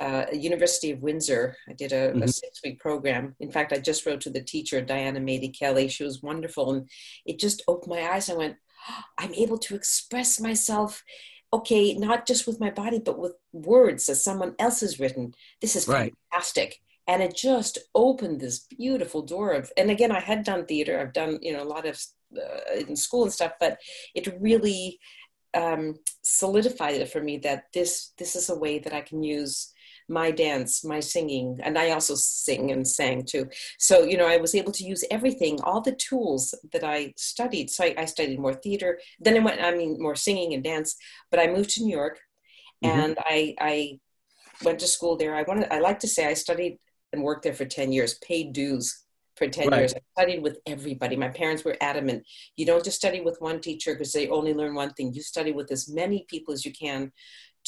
[0.00, 1.56] uh, University of Windsor.
[1.68, 2.32] I did a, a Mhm.
[2.32, 3.36] six week program.
[3.38, 5.88] In fact, I just wrote to the teacher, Diana Mady Kelly.
[5.88, 6.72] She was wonderful.
[6.72, 6.88] And
[7.26, 8.30] it just opened my eyes.
[8.30, 8.56] I went,
[8.88, 11.02] "Oh, I'm able to express myself,
[11.52, 15.34] okay, not just with my body, but with words that someone else has written.
[15.60, 16.14] This is Right.
[16.30, 16.80] fantastic.
[17.06, 20.98] And it just opened this beautiful door of, and again, I had done theater.
[21.00, 22.00] I've done, you know, a lot of
[22.36, 23.78] uh, in school and stuff, but
[24.14, 25.00] it really
[25.52, 29.72] um, solidified it for me that this this is a way that I can use
[30.10, 33.48] my dance, my singing, and I also sing and sang too.
[33.78, 37.70] So you know, I was able to use everything, all the tools that I studied.
[37.70, 38.98] So I, I studied more theater.
[39.20, 40.96] Then I went, I mean, more singing and dance.
[41.30, 42.20] But I moved to New York,
[42.84, 42.90] Mhm.
[42.90, 44.00] and I I
[44.64, 45.34] went to school there.
[45.34, 46.78] I wanted, I like to say, I studied
[47.12, 49.04] and worked there for ten years, paid dues
[49.36, 49.80] for 10 Right.
[49.80, 49.94] years.
[49.94, 51.16] I studied with everybody.
[51.16, 52.24] My parents were adamant.
[52.56, 55.14] You don't just study with one teacher because they only learn one thing.
[55.14, 57.12] You study with as many people as you can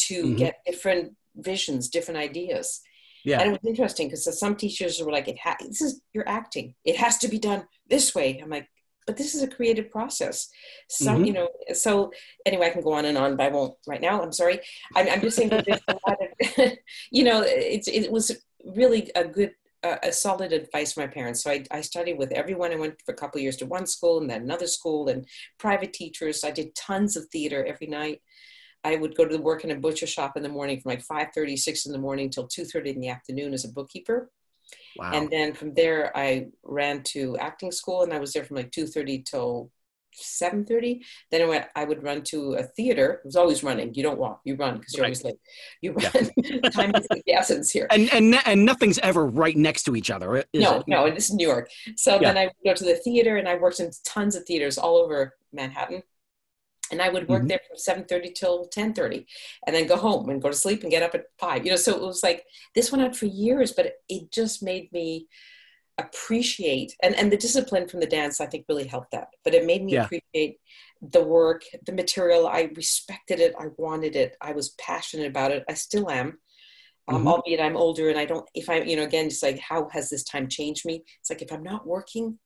[0.09, 0.37] to Mhm.
[0.37, 2.81] get different visions, different ideas.
[3.25, 3.41] Yeah.
[3.41, 6.75] And it was interesting because some teachers were like, "It ha- this is you're acting.
[6.85, 8.69] It has to be done this way." I'm like,
[9.07, 10.49] "But this is a creative process."
[10.89, 11.27] Some, Mhm.
[11.29, 11.49] you know.
[11.73, 12.13] So
[12.45, 14.23] anyway, I can go on and on, but I won't right now.
[14.23, 14.61] I'm sorry.
[14.97, 16.73] I'm, I'm just saying that there's a lot of,
[17.13, 18.27] you know, it's it was
[18.65, 19.53] really a good.
[19.85, 21.43] Uh, a solid advice from my parents.
[21.43, 22.71] So I, I studied with everyone.
[22.71, 25.27] I went for a couple years to one school and then another school and
[25.59, 26.45] private teachers.
[26.45, 28.23] I did tons of theater every night.
[28.85, 31.57] I would go to work in a butcher shop in the morning from like 5.30,
[31.59, 34.31] 6 in the morning till 2.30 in the afternoon as a bookkeeper.
[34.97, 35.11] Wow.
[35.13, 38.71] And then from there, I ran to acting school and I was there from like
[38.71, 39.71] 2.30 till
[40.21, 41.01] 7.30.
[41.31, 43.13] Then I, went, I would run to a theater.
[43.15, 43.95] It was always running.
[43.95, 45.09] You don't walk, you run because you're Right.
[45.09, 45.39] always late.
[45.81, 46.11] You Yeah.
[46.15, 46.31] run.
[46.71, 47.87] Time is the essence here.
[47.91, 50.37] and and and nothing's ever right next to each other.
[50.37, 50.85] is no, it?
[50.89, 51.71] no, it's New York.
[51.97, 52.29] So Yeah.
[52.33, 54.97] then I would go to the theater and I worked in tons of theaters all
[54.99, 56.03] over Manhattan.
[56.93, 57.49] And I would work Mhm.
[57.49, 59.27] there from 7.30 till 10.30
[59.67, 61.65] and then go home and go to sleep and get up at 5.
[61.65, 62.45] You know, so it was like,
[62.77, 65.29] this went on for years, but it, just made me
[65.99, 69.29] appreciate, and, and the discipline from the dance, I think really helped that.
[69.45, 70.05] But it made me Yeah.
[70.05, 70.59] appreciate
[71.03, 72.47] the work, the material.
[72.47, 73.55] I respected it.
[73.59, 74.37] I wanted it.
[74.41, 75.65] I was passionate about it.
[75.69, 76.39] I still am
[77.09, 77.29] um, Mhm.
[77.29, 80.11] albeit I'm older and I don't, if I, you know, again, just like, how has
[80.11, 81.05] this time changed me?
[81.21, 82.39] It's like, if I'm not working,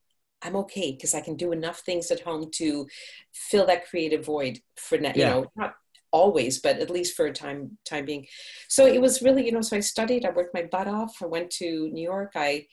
[0.43, 2.87] I'm okay because I can do enough things at home to
[3.33, 5.31] fill that creative void for now, you Yeah.
[5.31, 5.75] know, not
[6.13, 8.27] always, but at least for a time, time being.
[8.69, 11.17] So it was really, you know, so I studied, I worked my butt off.
[11.23, 12.33] I went to New York.
[12.35, 12.67] I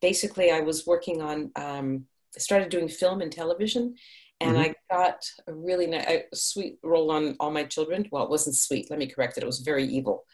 [0.00, 3.94] basically, I was working on, um, started doing film and television
[4.40, 8.08] and I got a really nice, a sweet role on All My Children.
[8.10, 8.90] Well, it wasn't sweet.
[8.90, 9.42] Let me correct it.
[9.42, 10.24] It was very evil.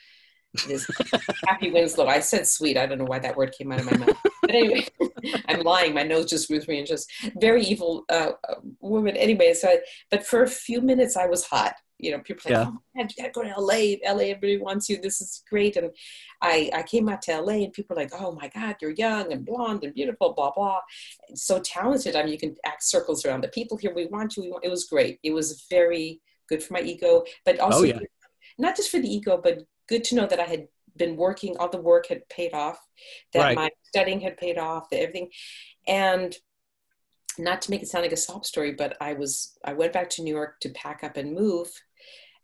[1.47, 2.07] Happy Winslow.
[2.07, 2.77] I said sweet.
[2.77, 4.17] I don't know why that word came out of my mouth.
[4.51, 4.87] But anyway,
[5.49, 5.95] I'm lying.
[5.95, 7.07] My nose just grew three inches.
[7.41, 8.33] Very evil uh,
[8.81, 9.17] woman.
[9.17, 9.79] Anyway, so I,
[10.11, 11.75] but for a few minutes I was hot.
[11.99, 12.69] You know, people like, Yeah.
[12.69, 13.81] oh my God, you gotta go to LA.
[14.13, 14.97] LA, everybody wants you.
[15.01, 15.77] This is great.
[15.77, 15.91] And
[16.41, 19.33] I, I came out to LA and people were like, oh my God, you're young
[19.33, 20.81] and blonde and beautiful, blah, blah.
[21.35, 22.17] So talented.
[22.17, 23.93] I mean, you can act circles around the people here.
[23.95, 24.43] We want you.
[24.45, 25.19] We want, it was great.
[25.23, 27.99] It was very good for my ego, but also Oh, yeah.
[28.59, 31.69] not just for the ego, but good to know that I had been working, all
[31.69, 32.79] the work had paid off,
[33.33, 33.57] that Right.
[33.57, 35.31] my studying had paid off, that everything.
[35.87, 36.37] And
[37.39, 40.11] not to make it sound like a sob story, but I was I went back
[40.11, 41.69] to New York to pack up and move.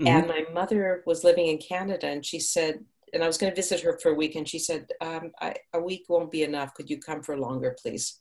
[0.01, 0.07] Mhm.
[0.09, 3.57] And my mother was living in Canada and she said, and I was going to
[3.57, 6.75] visit her for a week, and she said, um, I, a week won't be enough.
[6.75, 8.21] Could you come for longer, please?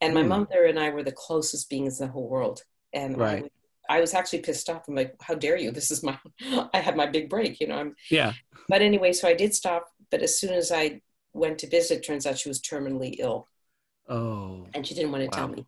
[0.00, 0.28] And my Hmm.
[0.28, 2.64] mother and I were the closest beings in the whole world.
[2.92, 3.52] And I Right.
[3.96, 4.88] I was actually pissed off.
[4.88, 5.70] I'm like, how dare you?
[5.70, 6.16] This is my,
[6.74, 7.78] I had my big break, you know.
[7.82, 8.32] I'm, Yeah.
[8.68, 9.82] but anyway, so I did stop.
[10.10, 11.00] But as soon as I
[11.32, 13.48] went to visit, it turns out she was terminally ill,
[14.08, 14.66] Oh.
[14.74, 15.64] and she didn't want to tell me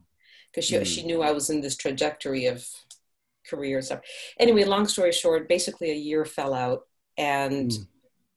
[0.51, 0.85] because she Hmm.
[0.93, 2.67] she knew I was in this trajectory of
[3.51, 4.01] career and stuff.
[4.39, 6.81] Anyway, long story short, basically a year fell out,
[7.17, 7.83] and Hmm.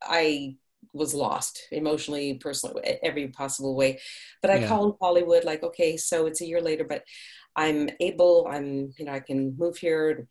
[0.01, 0.57] I
[0.93, 3.99] was lost emotionally, personally, every possible way.
[4.41, 4.67] But I Yeah.
[4.69, 7.03] called Hollywood, like, okay, so it's a year later, but
[7.57, 8.47] I'm able.
[8.49, 10.27] I'm, you know, I can move here.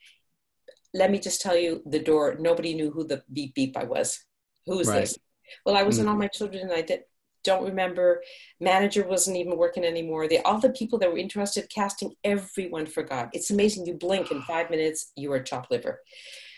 [0.95, 2.37] Let me just tell you, the door.
[2.39, 4.25] Nobody knew who the beep beep I was.
[4.67, 5.01] Who is Right.
[5.03, 5.19] this?
[5.65, 6.11] Well, I was in Mm.
[6.11, 7.03] all my children, and I did
[7.45, 8.23] don't remember.
[8.61, 10.27] Manager wasn't even working anymore.
[10.27, 13.31] The, all the people that were interested casting, everyone forgot.
[13.33, 13.87] It's amazing.
[13.87, 16.03] You blink in five minutes, you are chopped liver.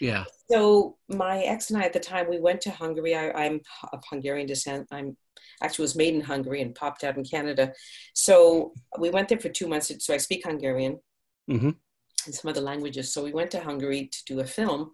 [0.00, 0.24] Yeah.
[0.50, 3.14] So my ex and I at the time, we went to Hungary.
[3.14, 3.60] I, am
[3.92, 4.88] of Hungarian descent.
[4.90, 5.16] I'm
[5.62, 7.72] actually was made in Hungary and popped out in Canada.
[8.14, 9.92] So we went there for two months.
[10.04, 10.98] So I speak Hungarian
[11.50, 11.70] mm-hmm.
[12.26, 13.12] and some other languages.
[13.12, 14.92] So we went to Hungary to do a film.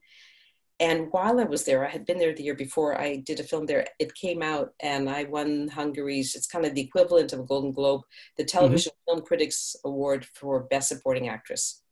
[0.80, 3.00] And while I was there, I had been there the year before.
[3.00, 3.86] I did a film there.
[4.00, 6.34] It came out, and I won Hungary's.
[6.34, 8.02] It's kind of the equivalent of a Golden Globe,
[8.36, 9.14] the Television mm-hmm.
[9.14, 11.83] Film Critics Award for Best Supporting Actress.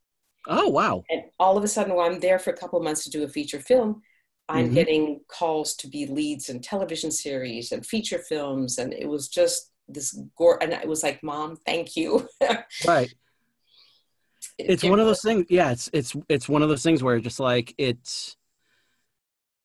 [0.49, 1.05] Oh wow!
[1.11, 3.23] And all of a sudden, while I'm there for a couple of months to do
[3.23, 4.03] a feature film,
[4.49, 4.75] I'm mm-hmm.
[4.75, 9.71] getting calls to be leads in television series and feature films, and it was just
[9.89, 10.59] this gore.
[10.63, 12.29] And it was like, "Mom, thank you."
[12.87, 13.13] right.
[14.59, 15.47] It's it, one of those things.
[15.49, 18.37] Yeah, it's it's it's one of those things where just like it's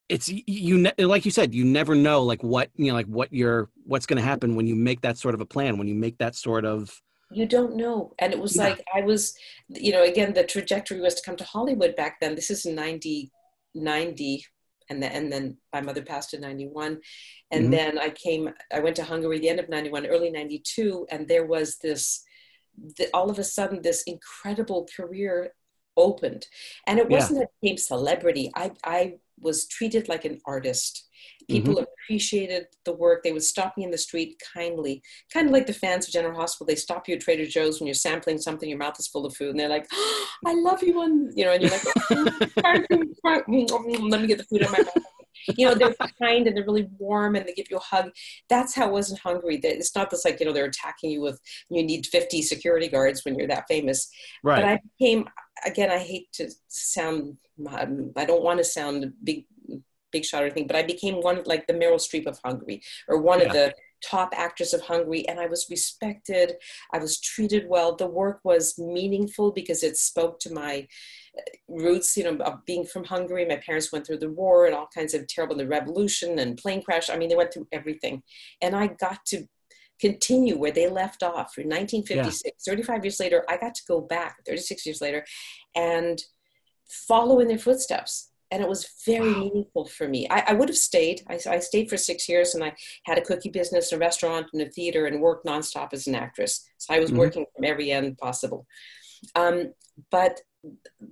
[0.09, 3.33] it's you ne- like you said you never know like what you know like what
[3.33, 5.95] you're what's going to happen when you make that sort of a plan when you
[5.95, 8.13] make that sort of you don't know.
[8.19, 8.63] And it was yeah.
[8.63, 9.35] like i was
[9.67, 12.35] you know again the trajectory was to come to hollywood back then.
[12.35, 13.31] This is 90
[13.75, 14.45] 90
[14.89, 16.99] and then and then my mother passed in 91
[17.51, 17.71] and mm-hmm.
[17.71, 21.45] then i came i went to hungary the end of 91 early 92 and there
[21.45, 22.23] was this
[22.97, 25.51] the, all of a sudden this incredible career
[25.97, 26.45] opened.
[26.85, 28.51] And it wasn't that I became celebrity.
[28.55, 31.05] I i was treated like an artist.
[31.49, 31.83] People mm-hmm.
[31.83, 33.23] appreciated the work.
[33.23, 36.35] They would stop me in the street kindly, kind of like the fans of General
[36.35, 36.67] Hospital.
[36.67, 39.35] They stop you at Trader Joe's when you're sampling something, your mouth is full of
[39.35, 42.31] food, and they're like, oh, "I love you," and you know, and you're like, oh,
[44.09, 45.03] "Let me get the food in my mouth."
[45.55, 48.11] You know they're kind and they're really warm and they give you a hug.
[48.49, 51.21] That's how it was in hungary it's not this like you know they're attacking you
[51.21, 54.09] with you need 50 security guards when you're that famous.
[54.43, 54.61] Right.
[54.61, 55.27] But i became
[55.65, 59.45] again i hate to sound um, I don't want to sound big,
[60.11, 62.81] big shot or anything, but I became one of like the Meryl Streep of Hungary
[63.07, 63.45] or one yeah.
[63.47, 66.53] of the top actors of Hungary, and I was respected.
[66.93, 67.95] I was treated well.
[67.95, 70.87] The work was meaningful because it spoke to my
[71.37, 73.45] uh, roots, you know, of being from Hungary.
[73.45, 76.83] My parents went through the war and all kinds of terrible, the revolution and plane
[76.83, 77.09] crash.
[77.09, 78.23] I mean, they went through everything,
[78.61, 79.47] and I got to
[79.99, 82.43] continue where they left off in 1956.
[82.45, 82.71] Yeah.
[82.71, 84.37] 35 years later, I got to go back.
[84.45, 85.25] 36 years later,
[85.75, 86.21] and
[86.87, 89.39] follow in their footsteps and it was very wow.
[89.39, 90.27] meaningful for me.
[90.29, 91.21] I, I would have stayed.
[91.29, 92.73] I, I, stayed for six years, and I
[93.05, 96.65] had a cookie business, a restaurant, and a theater, and worked nonstop as an actress.
[96.77, 97.19] So I was mm-hmm.
[97.19, 98.65] working from every end possible.
[99.35, 99.73] Um,
[100.11, 100.39] but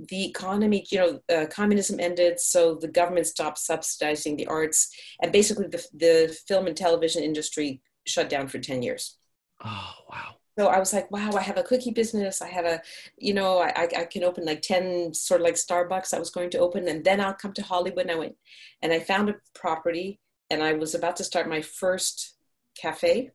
[0.09, 4.89] the economy, you know, uh, communism ended, so the government stopped subsidizing the arts,
[5.21, 9.17] and basically the, the film and television industry shut down for ten years.
[9.63, 10.35] Oh wow!
[10.57, 12.41] So I was like, wow, I have a cookie business.
[12.41, 12.81] I have a,
[13.17, 16.49] you know, I, I can open like 10 sort of like Starbucks I was going
[16.51, 16.87] to open.
[16.87, 18.03] And then I'll come to Hollywood.
[18.03, 18.35] And I went
[18.81, 22.35] and I found a property and I was about to start my first
[22.79, 23.31] cafe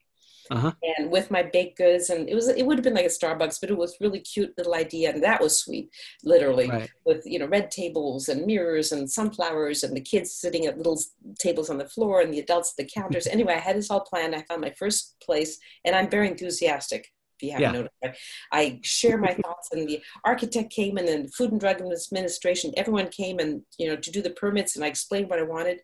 [0.51, 0.73] uh-huh.
[0.99, 3.61] and with my baked goods and it was it would have been like a starbucks
[3.61, 5.91] but it was really cute little idea and that was sweet
[6.25, 6.91] literally right.
[7.05, 10.99] with you know red tables and mirrors and sunflowers and the kids sitting at little
[11.39, 14.01] tables on the floor and the adults at the counters anyway i had this all
[14.01, 17.81] planned i found my first place and i'm very enthusiastic if you haven't yeah.
[18.03, 18.23] noticed.
[18.53, 23.09] I share my thoughts, and the architect came, and then Food and Drug Administration, everyone
[23.09, 25.81] came, and you know to do the permits, and I explained what I wanted.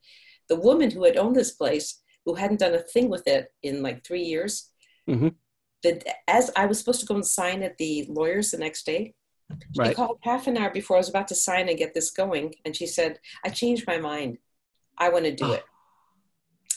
[0.48, 3.82] The woman who had owned this place who hadn't done a thing with it in
[3.82, 4.70] like three years.
[5.08, 5.28] Mm-hmm.
[5.84, 9.14] That as I was supposed to go and sign at the lawyers the next day,
[9.74, 9.96] she right.
[9.96, 12.74] called half an hour before I was about to sign and get this going, and
[12.74, 14.38] she said, "I changed my mind.
[14.98, 15.64] I want to do it."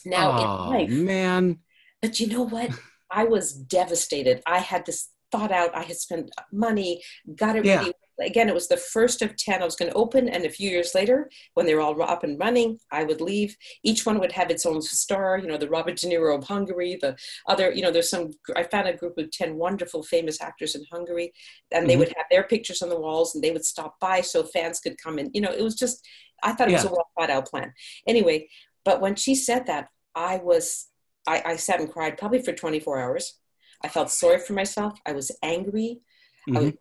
[0.06, 1.60] Now, oh, in life, man.
[2.02, 2.70] But you know what?
[3.12, 4.42] I was devastated.
[4.46, 5.76] I had this thought out.
[5.76, 7.02] I had spent money,
[7.36, 7.78] got it yeah.
[7.78, 10.30] ready, again, it was the first of 10 I was going to open.
[10.30, 13.56] And a few years later, when they were all up and running, I would leave.
[13.84, 16.98] Each one would have its own star, you know, the Robert De Niro of Hungary,
[17.02, 20.76] the other, you know, there's some, I found a group of 10 wonderful famous actors
[20.76, 21.34] in Hungary,
[21.72, 22.00] and they mm-hmm.
[22.00, 25.02] would have their pictures on the walls and they would stop by so fans could
[25.02, 25.32] come in.
[25.34, 26.06] You know, it was just,
[26.44, 26.78] I thought it yeah.
[26.78, 27.74] was a well thought out plan.
[28.08, 28.50] Anyway,
[28.86, 30.88] but when she said that, I was,
[31.28, 33.38] I, I sat and cried probably for 24 hours.
[33.84, 35.00] I felt sorry for myself.
[35.06, 36.02] I was angry.
[36.48, 36.58] Mm-hmm.
[36.58, 36.74] I was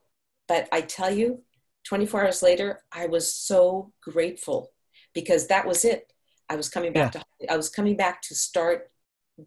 [0.49, 1.43] but I tell you,
[1.85, 4.73] 24 hours later, I was so grateful
[5.15, 6.13] because that was it.
[6.49, 7.21] I was coming back yeah.
[7.21, 8.91] to I was coming back to start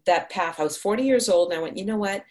[0.06, 0.58] that path.
[0.58, 2.24] I was 40 years old and I went, you know what?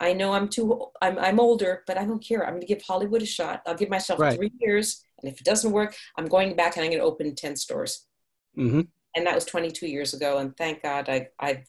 [0.00, 2.44] I know I'm too I'm I'm older, but I don't care.
[2.44, 3.62] I'm gonna give Hollywood a shot.
[3.66, 4.36] I'll give myself right.
[4.36, 5.04] three years.
[5.22, 8.06] And if it doesn't work, I'm going back and I'm gonna open 10 stores.
[8.58, 8.80] Mm-hmm.
[9.16, 10.38] And that was 22 years ago.
[10.38, 11.64] And thank God I I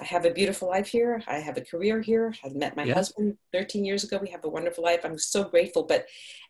[0.00, 1.22] I have a beautiful life here.
[1.26, 2.34] I have a career here.
[2.44, 2.94] I've met my yeah.
[2.94, 4.18] husband 13 years ago.
[4.20, 5.00] We have a wonderful life.
[5.04, 6.06] I'm so grateful, but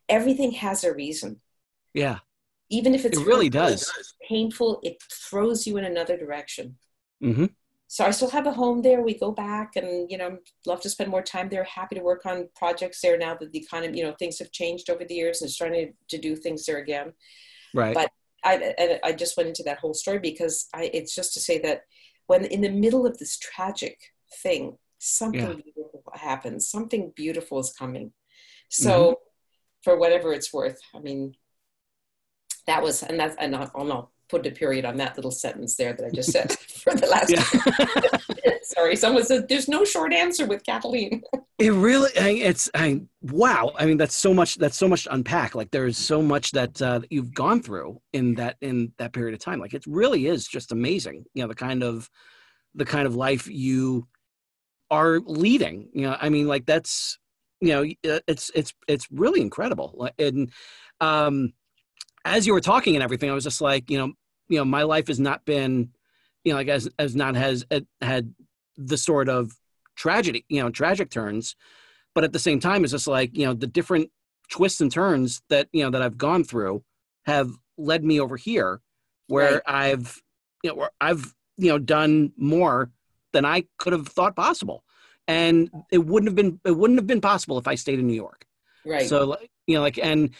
[0.09, 1.41] everything has a reason.
[1.93, 2.19] Yeah.
[2.71, 3.91] Even if it's it really does
[4.29, 6.77] painful, it throws you in another direction.
[7.23, 7.45] Mm-hmm.
[7.87, 9.01] so I still have a home there.
[9.01, 11.63] We go back and, you know, love to spend more time there.
[11.63, 14.91] Happy to work on projects there now that the economy, you know, things have changed
[14.91, 17.13] over the years and starting to do things there again.
[17.75, 17.95] Right.
[17.95, 18.11] But
[18.45, 21.83] I, I just went into that whole story because I, it's just to say that
[22.27, 23.99] when in the middle of this tragic
[24.43, 25.73] thing, something yeah.
[25.75, 26.69] beautiful happens.
[26.69, 28.13] Something beautiful is coming.
[28.69, 29.13] So mm-hmm.
[29.85, 31.35] for whatever it's worth, I mean,
[32.67, 35.93] that was, and that's, and I'll, I'll put a period on that little sentence there
[35.93, 36.51] that I just said
[36.83, 38.65] for the last.
[38.65, 41.23] Sorry, someone said there's no short answer with Kathleen.
[41.59, 43.73] it really, it's, I, wow.
[43.77, 44.57] I mean, that's so much.
[44.57, 45.55] That's so much to unpack.
[45.55, 49.35] Like there is so much that, uh, you've gone through in that in that period
[49.35, 49.61] of time.
[49.61, 51.25] Like it really is just amazing.
[51.35, 52.09] You know, the kind of
[52.75, 54.09] the kind of life you
[54.91, 55.91] are leading.
[55.93, 57.19] You know, I mean, like that's
[57.61, 60.09] you know, uh, it's it's it's really incredible.
[60.19, 60.51] And
[61.01, 61.53] um,
[62.25, 64.13] as you were talking and everything, I was just like, you know,
[64.49, 65.91] you know my life has not been
[66.45, 67.65] you know like as as not has
[68.01, 68.35] had
[68.77, 69.53] the sort of
[69.97, 71.57] tragedy you know tragic turns.
[72.15, 74.11] But at the same time it's just like you know the different
[74.51, 76.85] twists and turns that you know that i've gone through
[77.25, 78.83] have led me over here
[79.29, 79.63] where right.
[79.67, 80.21] i've
[80.63, 82.91] you know where i've you know done more
[83.33, 84.85] than i could have thought possible.
[85.29, 88.15] And it wouldn't have been it wouldn't have been possible if i stayed in new
[88.15, 88.45] york.
[88.85, 89.07] Right.
[89.07, 90.31] So you know like and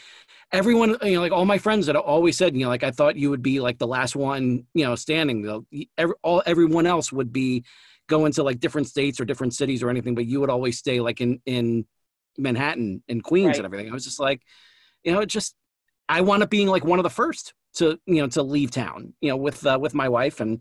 [0.53, 3.17] everyone, you know, like all my friends that always said, you know, like I thought
[3.17, 5.43] you would be like the last one, you know, standing.
[5.43, 7.65] Though every, all everyone else would be
[8.09, 11.01] going to like different states or different cities or anything, but you would always stay
[11.01, 11.87] like in in
[12.39, 13.57] Manhattan and Queens right.
[13.57, 13.91] and everything.
[13.91, 14.43] I was just like,
[15.03, 15.55] you know, it just
[16.09, 19.15] I wound up being like one of the first to you know to leave town,
[19.21, 20.61] you know, with uh, with my wife and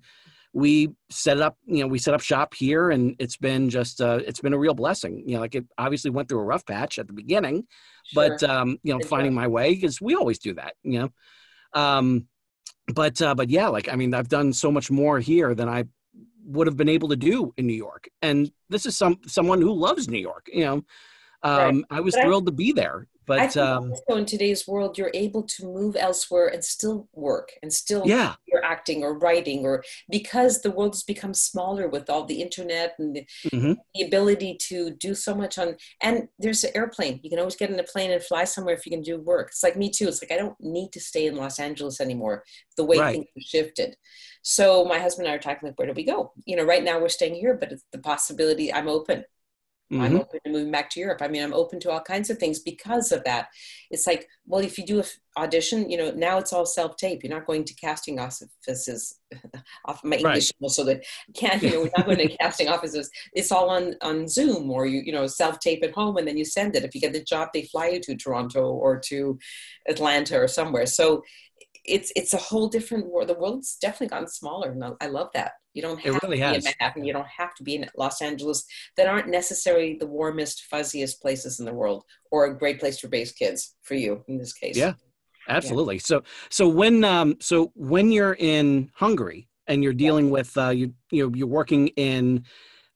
[0.54, 4.02] we set it up you know we set up shop here and it's been just
[4.02, 5.24] uh, it's been a real blessing.
[5.26, 7.66] You know like it obviously went through a rough patch at the beginning
[8.06, 8.30] sure.
[8.30, 11.10] but um you know finding my way because we always do that you know?
[11.74, 12.28] Um
[12.94, 15.86] but uh but yeah like i mean i've done so much more here than i
[16.44, 18.10] would have been able to do in new york.
[18.22, 20.84] And this is some someone who loves new york you know?
[21.44, 21.84] Um right.
[21.92, 25.12] i was but thrilled I, to be there but um, also in today's world, you're
[25.14, 28.36] able to move elsewhere and still work and still yeah.
[28.48, 32.96] you're acting or writing or because the world has become smaller with all the internet
[32.98, 33.74] and the, mm-hmm.
[33.94, 37.20] the, ability to do so much on and there's an airplane.
[37.24, 39.50] You can always get in a plane and fly somewhere if you can do work.
[39.50, 40.08] It's like me too.
[40.08, 42.44] It's like I don't need to stay in Los Angeles anymore.
[42.76, 43.14] The way right.
[43.14, 43.96] things have shifted.
[44.42, 46.34] So my husband and I are talking like, where do we go?
[46.46, 49.24] You know, right now we're staying here, but it's the possibility I'm open
[49.92, 50.02] Mm-hmm.
[50.02, 51.22] I'm open to moving back to Europe.
[51.22, 53.48] I mean, I'm open to all kinds of things because of that.
[53.90, 55.06] It's like, well, if you do an
[55.38, 57.24] audition, you know, now it's all self tape.
[57.24, 59.18] You're not going to casting offices.
[59.86, 60.72] off my English right.
[60.72, 61.02] so that
[61.34, 63.10] can't you know we're not going to casting offices.
[63.34, 66.38] It's all on on Zoom or you you know self tape at home and then
[66.38, 66.84] you send it.
[66.84, 69.40] If you get the job, they fly you to Toronto or to
[69.88, 70.86] Atlanta or somewhere.
[70.86, 71.24] So
[71.86, 73.30] it's it's a whole different world.
[73.30, 75.54] The world's definitely gotten smaller, and I love that.
[75.74, 76.58] You don't have really to be has.
[76.58, 77.06] in Manhattan.
[77.06, 78.66] You don't have to be in Los Angeles.
[78.98, 83.08] That aren't necessarily the warmest, fuzziest places in the world, or a great place to
[83.08, 84.78] raise kids for you in this case.
[84.78, 84.94] Yeah,
[85.48, 85.96] absolutely.
[85.96, 86.02] Yeah.
[86.04, 90.32] So, so when um, so when you're in Hungary and you're dealing yeah.
[90.32, 92.46] with uh, you you know you're working in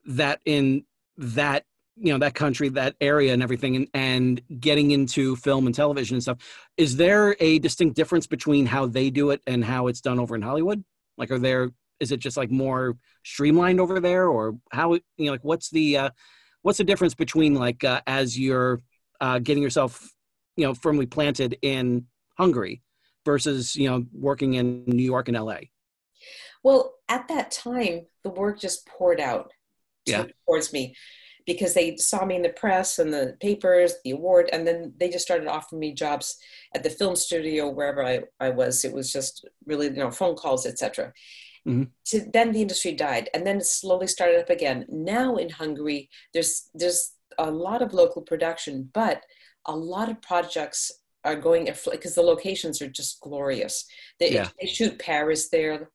[0.06, 0.86] that in
[1.18, 1.66] that
[1.98, 6.16] you know that country that area and everything and, and getting into film and television
[6.16, 6.38] and stuff
[6.78, 10.36] is there a distinct difference between how they do it and how it's done over
[10.36, 10.84] in hollywood?
[11.18, 15.32] Like are there is it just like more streamlined over there or how you know
[15.32, 16.10] like what's the uh
[16.62, 18.82] what's the difference between like uh, as you're
[19.22, 20.12] uh getting yourself
[20.56, 22.06] you know firmly planted in
[22.38, 22.82] hungary
[23.24, 25.58] versus you know working in new york and la
[26.64, 29.52] well at that time the work just poured out
[30.06, 30.26] yeah.
[30.46, 30.96] towards me
[31.46, 35.10] because they saw me in the press and the papers, the award, and then they
[35.10, 36.38] just started offering me jobs
[36.74, 38.84] at the film studio wherever I, I was.
[38.84, 41.14] It was just really you know phone calls, etc.
[41.68, 41.84] Mm-hmm.
[42.04, 44.86] So then the industry died, and then it slowly started up again.
[44.90, 49.22] Now in Hungary, there's there's a lot of local production, but
[49.66, 50.92] a lot of projects
[51.24, 53.86] are going because the locations are just glorious.
[54.20, 54.50] They, yeah.
[54.62, 55.90] they shoot Paris there.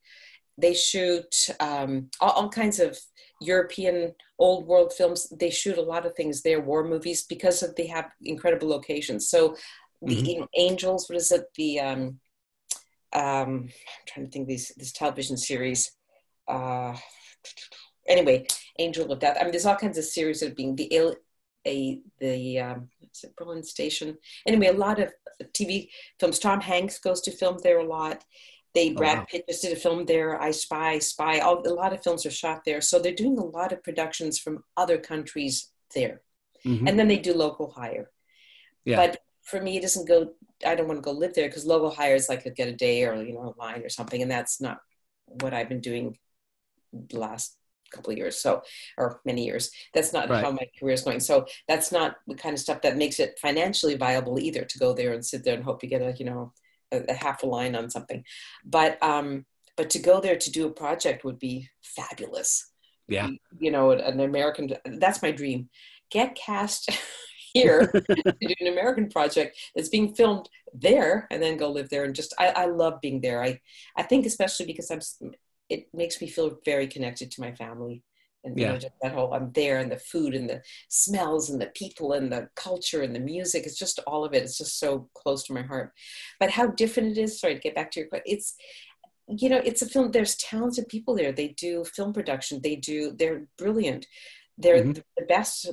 [0.58, 2.98] They shoot um, all, all kinds of
[3.40, 5.28] European old world films.
[5.30, 9.28] They shoot a lot of things there, war movies, because of, they have incredible locations.
[9.28, 9.56] So
[10.02, 10.44] the mm-hmm.
[10.56, 11.44] Angels, what is it?
[11.56, 12.20] The um,
[13.12, 13.70] um, I'm
[14.06, 15.90] trying to think these this television series.
[16.46, 16.96] Uh,
[18.08, 18.46] anyway,
[18.78, 19.36] Angel of Death.
[19.38, 21.16] I mean, there's all kinds of series that are being the
[21.66, 24.16] a the um, what's it, Berlin Station.
[24.46, 25.12] Anyway, a lot of
[25.52, 26.38] TV films.
[26.38, 28.24] Tom Hanks goes to film there a lot.
[28.74, 29.26] They oh, Brad wow.
[29.28, 30.40] Pitt just did a film there.
[30.40, 31.40] I Spy, Spy.
[31.40, 34.38] All, a lot of films are shot there, so they're doing a lot of productions
[34.38, 36.22] from other countries there,
[36.64, 36.86] mm-hmm.
[36.86, 38.10] and then they do local hire.
[38.84, 38.96] Yeah.
[38.96, 40.32] But for me, it doesn't go.
[40.64, 42.72] I don't want to go live there because local hire is like a get a
[42.72, 44.78] day or you know a line or something, and that's not
[45.24, 46.16] what I've been doing
[46.92, 47.56] the last
[47.90, 48.62] couple of years so
[48.96, 50.44] or many years that's not Right.
[50.44, 53.38] how my career is going so that's not the kind of stuff that makes it
[53.40, 56.24] financially viable either to go there and sit there and hope you get a you
[56.24, 56.52] know
[56.92, 58.24] a, half a line on something.
[58.64, 62.66] But um but to go there to do a project would be fabulous.
[63.08, 63.28] Yeah.
[63.58, 65.68] you know an american that's my dream.
[66.10, 66.90] Get cast
[67.52, 72.04] here to do an american project that's being filmed there and then go live there
[72.04, 73.42] and just i, I love being there.
[73.42, 73.60] I
[73.96, 75.32] i think especially because i'm
[75.68, 78.02] it makes me feel very connected to my family
[78.44, 78.72] and you Yeah.
[78.72, 82.12] know just that whole i'm there and the food and the smells and the people
[82.12, 84.42] and the culture and the music it's just all of it.
[84.42, 85.92] It's just so close to my heart.
[86.38, 88.54] But how different it is sorry to get back to your question it's
[89.28, 91.32] you know it's a film there's talented people there.
[91.32, 92.60] They do film production.
[92.62, 94.06] They do they're brilliant.
[94.58, 94.94] They're Mhm.
[94.96, 95.66] the the best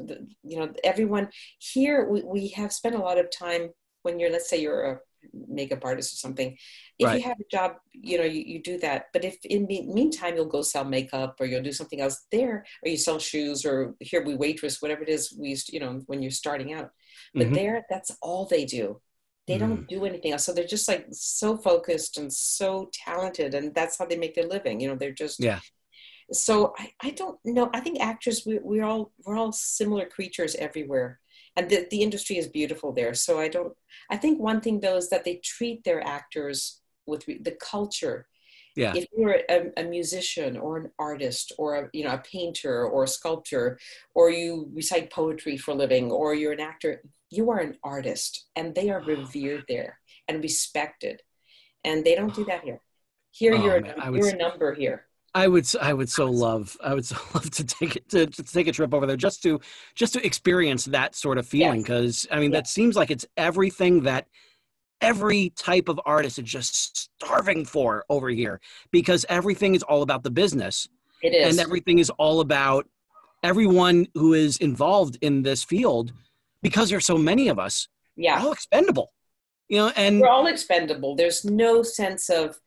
[0.43, 3.69] you know everyone here we, we have spent a lot of time
[4.03, 4.99] when you're let's say you're a
[5.33, 6.57] makeup artist or something
[6.99, 7.17] if Right.
[7.17, 9.05] you have a job you know you, you do that.
[9.13, 12.65] But if in the meantime you'll go sell makeup or you'll do something else there
[12.83, 15.79] or you sell shoes or here we waitress whatever it is we used to, you
[15.79, 16.91] know when you're starting out.
[17.33, 17.55] But Mhm.
[17.55, 19.01] there that's all they do.
[19.47, 20.43] They don't do anything else.
[20.43, 24.47] So they're just like so focused and so talented and that's how they make their
[24.47, 25.59] living you know they're just Yeah.
[26.31, 27.69] so I, I don't know.
[27.73, 31.19] I think actors we, we're all we're all similar creatures everywhere
[31.57, 33.13] and the, the industry is beautiful there.
[33.13, 33.73] So i don't
[34.09, 38.27] i think one thing though is that they treat their actors with re- the culture.
[38.75, 38.93] Yeah.
[38.95, 43.05] if you're a, a musician or an artist or a, you know a painter or
[43.05, 43.79] a sculptor
[44.13, 48.45] or you recite poetry for a living or you're an actor you are an artist
[48.55, 51.21] and they are revered there and respected.
[51.83, 52.81] And they don't do that here.
[53.31, 56.77] Here Oh, you're, man, a, you're a number here I would I would so love
[56.83, 59.41] I would so love to take it to, to take a trip over there just
[59.43, 59.59] to
[59.95, 61.83] just to experience that sort of feeling Yes.
[61.87, 64.27] because I mean that seems like it's everything that
[65.01, 68.59] every type of artist is just starving for over here
[68.91, 70.87] because everything is all about the business
[71.21, 71.49] it is.
[71.55, 72.87] and everything is all about
[73.43, 76.13] everyone who is involved in this field
[76.63, 77.87] because there's so many of us.
[78.15, 78.41] Yeah.
[78.43, 79.11] All expendable
[79.69, 81.15] you know and we're all expendable.
[81.15, 82.57] There's no sense of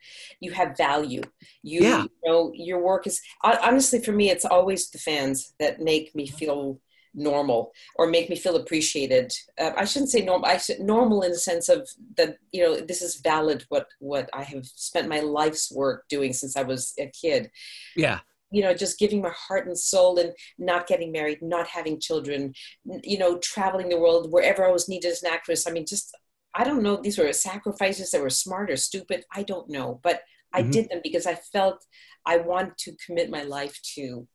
[0.41, 1.23] you have value.
[1.63, 2.03] You, Yeah.
[2.05, 6.27] you know your work is honestly for me it's always the fans that make me
[6.27, 6.81] feel
[7.13, 9.33] normal or make me feel appreciated.
[9.59, 12.77] Uh, i shouldn't say normal i said normal in the sense of that you know
[12.91, 16.95] this is valid what what i have spent my life's work doing since i was
[16.99, 17.51] a kid.
[17.97, 18.21] Yeah.
[18.53, 20.33] You know just giving my heart and soul and
[20.71, 22.55] not getting married not having children
[23.03, 25.67] you know traveling the world wherever i was needed as an actress.
[25.67, 26.15] I mean just
[26.55, 29.25] i don't know these were sacrifices that were smart or stupid.
[29.35, 30.23] I don't know but
[30.53, 30.73] i Mhm.
[30.73, 31.85] did them because i felt
[32.27, 34.27] i want to commit my life to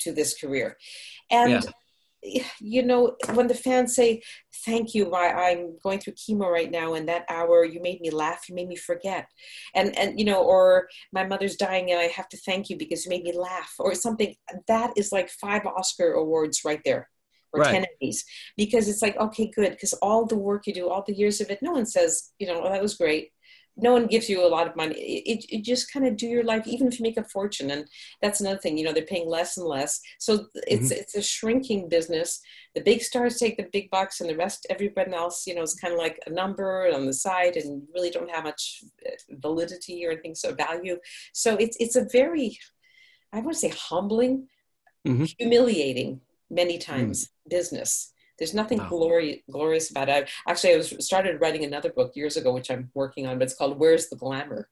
[0.00, 0.76] to this career.
[1.30, 1.64] And
[2.58, 4.22] you know when the fans say
[4.64, 8.10] thank you I, i'm going through chemo right now and that hour you made me
[8.10, 9.26] laugh you made me forget.
[9.74, 13.04] And and you know or my mother's dying and i have to thank you because
[13.04, 14.34] you made me laugh or something.
[14.68, 17.08] That is like five oscar awards right there
[17.54, 17.72] or Right.
[17.72, 18.18] 10 emmys
[18.56, 21.50] because it's like okay good because all the work you do all the years of
[21.50, 23.30] it no one says you know oh, that was great.
[23.76, 24.94] No one gives you a lot of money.
[25.32, 27.82] It, it, just kind of do your life even if you make a fortune and
[28.22, 29.92] that's another thing you know they're paying less and less.
[30.20, 32.40] So it's it's a shrinking business.
[32.76, 35.74] The big stars take the big bucks and the rest everyone else you know is
[35.74, 38.62] kind of like a number on the side and really don't have much
[39.08, 39.10] uh,
[39.46, 40.96] validity or anything so value.
[41.32, 42.48] So it's it's a very
[43.32, 44.46] i want to say humbling
[45.06, 45.26] Mhm.
[45.38, 46.20] humiliating
[46.50, 48.12] many times business.
[48.38, 48.88] There's nothing Wow.
[48.88, 50.28] glorious glorious about it.
[50.46, 53.44] I, actually i was started writing another book years ago which i'm working on but
[53.46, 54.68] it's called where's the glamour?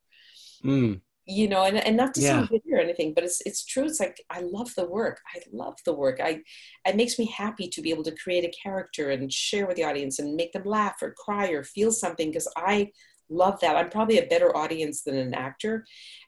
[0.65, 1.01] Mm.
[1.25, 2.31] you know and, and not to Yeah.
[2.31, 3.85] sound bitter or anything but it's it's true.
[3.85, 5.21] It's like i love the work.
[5.35, 6.19] I love the work.
[6.21, 6.43] I
[6.85, 9.85] it makes me happy to be able to create a character and share with the
[9.85, 12.91] audience and make them laugh or cry or feel something because i
[13.29, 13.77] love that.
[13.77, 15.85] I'm probably a better audience than an actor.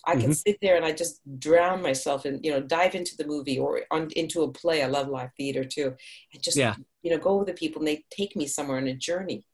[0.07, 3.27] I can sit there and i just drown myself and you know dive into the
[3.27, 5.95] movie or on, into a play i love live theater too
[6.33, 6.75] and just Yeah.
[7.03, 9.47] you know go with the people and they take me somewhere on a journey.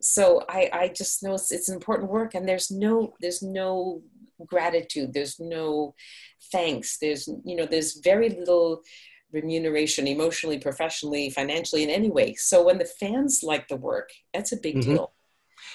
[0.00, 4.02] So i i just know it's, it's important work and there's no there's no
[4.46, 5.12] gratitude.
[5.12, 5.94] There's no
[6.52, 6.98] thanks.
[6.98, 8.82] There's you know there's very little
[9.32, 12.34] remuneration emotionally professionally financially in any way.
[12.34, 14.82] So when the fans like the work that's a big Mhm.
[14.84, 15.12] deal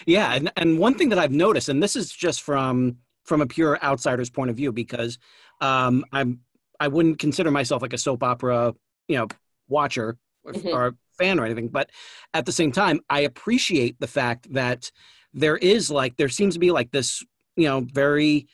[0.06, 3.48] Yeah, and and one thing that I've noticed, and this is just from from a
[3.48, 5.18] pure outsider's point of view, because
[5.62, 6.42] um, I'm
[6.80, 8.74] I wouldn't consider myself like a soap opera,
[9.08, 9.28] you know,
[9.68, 10.74] watcher or, Mhm.
[10.74, 11.90] or fan or anything, but
[12.34, 14.92] at the same time, I appreciate the fact that
[15.34, 17.24] there is like there seems to be like this,
[17.56, 18.48] you know, very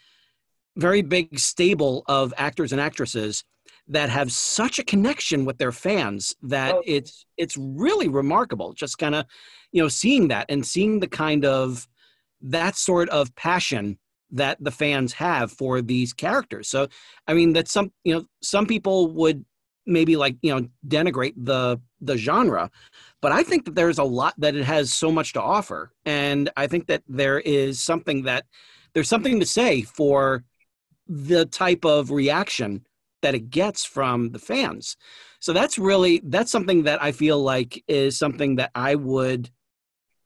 [0.77, 3.43] very big stable of actors and actresses
[3.89, 6.83] that have such a connection with their fans that Oh.
[6.85, 9.25] it's it's really remarkable just kind of
[9.71, 11.87] you know seeing that and seeing the kind of
[12.41, 13.97] that sort of passion
[14.31, 16.67] that the fans have for these characters.
[16.69, 16.87] So,
[17.27, 19.43] I mean, that some you know some people would
[19.85, 22.69] maybe like you know denigrate the the genre,
[23.21, 26.49] but I think that there's a lot that it has so much to offer, and
[26.55, 28.45] I think that there is something that
[28.93, 30.43] there's something to say for
[31.07, 32.85] the type of reaction
[33.21, 34.97] that it gets from the fans.
[35.39, 39.49] So that's really that's something that I feel like is something that I would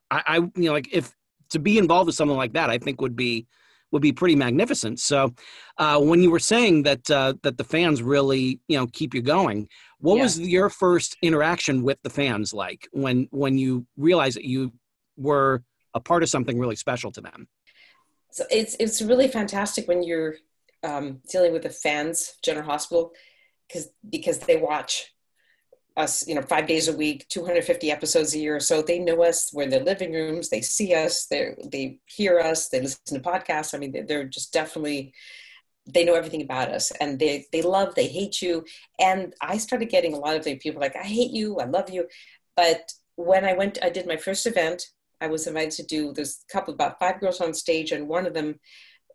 [0.09, 1.13] I, I you know like if
[1.51, 3.47] to be involved with something like that I think would be
[3.91, 4.99] would be pretty magnificent.
[4.99, 5.33] So
[5.77, 9.21] uh, when you were saying that uh, that the fans really you know keep you
[9.21, 9.69] going,
[9.99, 10.23] what yeah.
[10.23, 14.73] was your first interaction with the fans like when when you realized that you
[15.15, 15.63] were
[15.93, 17.47] a part of something really special to them?
[18.31, 20.35] So it's it's really fantastic when you're
[20.83, 23.13] um, dealing with the fans, General Hospital,
[23.67, 25.13] because because they watch
[25.95, 28.59] us, you know, five days a week, 250 episodes a year.
[28.59, 29.51] So they know us.
[29.53, 30.49] We're in their living rooms.
[30.49, 31.25] They see us.
[31.27, 32.69] They they hear us.
[32.69, 33.73] They listen to podcasts.
[33.73, 35.13] I mean, they're just definitely
[35.85, 37.95] they know everything about us, and they they love.
[37.95, 38.65] They hate you.
[38.99, 41.59] And I started getting a lot of the people like, I hate you.
[41.59, 42.07] I love you.
[42.55, 44.83] But when I went, I did my first event.
[45.21, 46.11] I was invited to do.
[46.11, 48.59] There's a couple, about five girls on stage, and one of them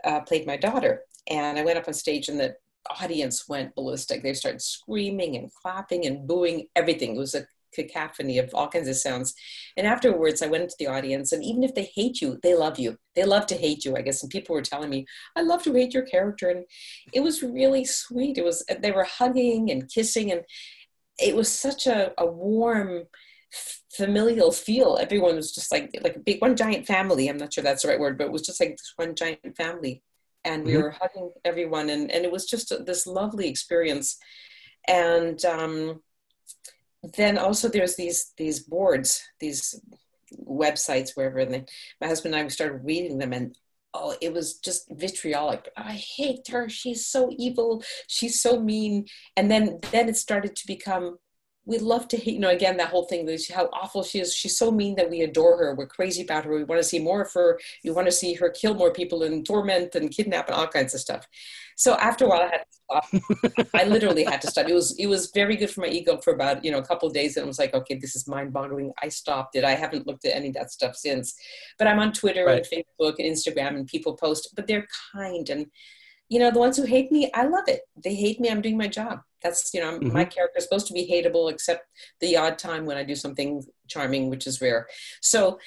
[0.04, 2.56] uh, played my daughter and I went up on stage and the
[3.00, 4.22] audience went ballistic.
[4.22, 7.14] They started screaming and clapping and booing everything.
[7.14, 9.34] It was a cacophony of all kinds of sounds.
[9.76, 12.78] And afterwards, I went into the audience, and even if they hate you, they love
[12.78, 12.96] you.
[13.14, 14.22] They love to hate you, I guess.
[14.22, 15.06] And people were telling me,
[15.36, 16.64] "I love to hate your character," and
[17.12, 18.38] it was really sweet.
[18.38, 20.42] It was they were hugging and kissing, and
[21.18, 23.04] it was such a, a warm
[23.90, 27.64] familial feel everyone was just like like a big one giant family i'm not sure
[27.64, 30.02] that's the right word but it was just like this one giant family
[30.44, 30.82] and we mm-hmm.
[30.82, 34.18] were hugging everyone and, and it was just a, this lovely experience.
[34.86, 36.02] And um,
[37.16, 39.80] then also there's these these boards these
[40.46, 41.64] websites wherever and they,
[42.00, 43.56] my husband and i started reading them and
[43.94, 45.70] oh it was just vitriolic.
[45.76, 46.68] I hate her.
[46.68, 47.82] She's so evil.
[48.06, 49.06] She's so mean.
[49.36, 51.18] And then then it started to become
[51.68, 54.34] we love to hate, you know, again, that whole thing, how awful she is.
[54.34, 55.74] She's so mean that we adore her.
[55.74, 56.54] We're crazy about her.
[56.54, 57.60] We want to see more of her.
[57.82, 60.94] You want to see her kill more people and torment and kidnap and all kinds
[60.94, 61.26] of stuff.
[61.76, 63.68] So after a while, I had to stop.
[63.74, 64.66] I literally had to stop.
[64.66, 67.06] It was, it was very good for my ego for about, you know, a couple
[67.06, 67.36] of days.
[67.36, 68.90] And I was like, okay, this is mind boggling.
[69.02, 69.62] I stopped it.
[69.62, 71.34] I haven't looked at any of that stuff since.
[71.78, 72.66] But I'm on Twitter right.
[72.66, 75.50] and Facebook and Instagram and people post, but they're kind.
[75.50, 75.66] And,
[76.30, 77.82] you know, the ones who hate me, I love it.
[78.02, 78.48] They hate me.
[78.48, 80.12] I'm doing my job that's you know mm-hmm.
[80.12, 81.86] my character is supposed to be hateable except
[82.20, 84.86] the odd time when i do something charming which is rare.
[85.20, 85.58] So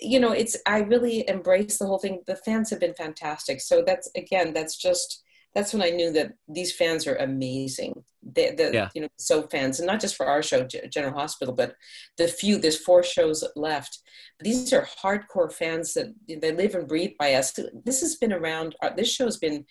[0.00, 2.22] you know it's i really embrace the whole thing.
[2.26, 3.60] The fans have been fantastic.
[3.60, 5.22] So that's again that's just
[5.54, 8.04] that's when i knew that these fans are amazing.
[8.22, 8.88] The, the yeah.
[8.94, 11.74] you know so fans and not just for our show general hospital but
[12.18, 13.98] the few there's four shows left.
[14.40, 17.58] These are hardcore fans that they live and breathe by us.
[17.84, 19.64] This has been around uh, this show has been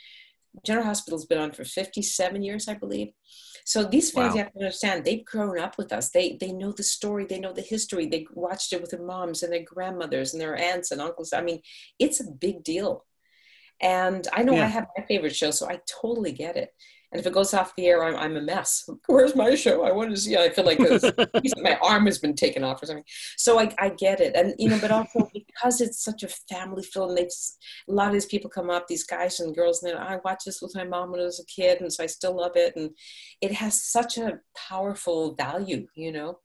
[0.65, 3.09] General Hospital's been on for 57 years, I believe.
[3.65, 4.33] So these fans, wow.
[4.33, 6.09] you have to understand, they've grown up with us.
[6.09, 8.07] They they know the story, they know the history.
[8.07, 11.33] They watched it with their moms and their grandmothers and their aunts and uncles.
[11.33, 11.61] I mean,
[11.99, 13.05] it's a big deal.
[13.81, 14.65] And I know yeah.
[14.65, 16.69] I have my favorite show, so I totally get it.
[17.11, 18.89] And if it goes off the air, I'm, I'm a mess.
[19.07, 19.83] Where's my show?
[19.83, 20.37] I want to see.
[20.37, 20.79] I feel like
[21.57, 23.03] my arm has been taken off or something.
[23.37, 24.33] So I, I get it.
[24.35, 28.13] And, you know, but also because it's such a family film, they a lot of
[28.13, 31.11] these people come up, these guys and girls, and I watched this with my mom
[31.11, 32.75] when I was a kid, and so I still love it.
[32.75, 32.91] And
[33.41, 36.39] it has such a powerful value, you know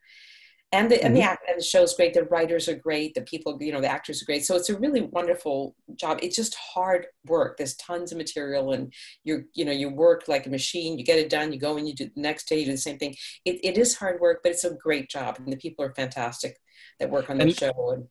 [0.73, 1.07] and the, mm-hmm.
[1.07, 1.49] and the mm-hmm.
[1.49, 2.13] and the show's great.
[2.13, 3.15] The writers are great.
[3.15, 4.45] The people, you know, the actors are great.
[4.45, 6.19] So it's a really wonderful job.
[6.23, 7.57] It's just hard work.
[7.57, 8.93] There's tons of material, and
[9.25, 10.99] you're, you know, you work like a machine.
[10.99, 11.53] You get it done.
[11.53, 12.59] You go and you do the next day.
[12.59, 13.15] You do the same thing.
[13.45, 16.59] It, it is hard work, but it's a great job, and the people are fantastic
[16.99, 17.93] that work on the show.
[17.93, 18.09] And,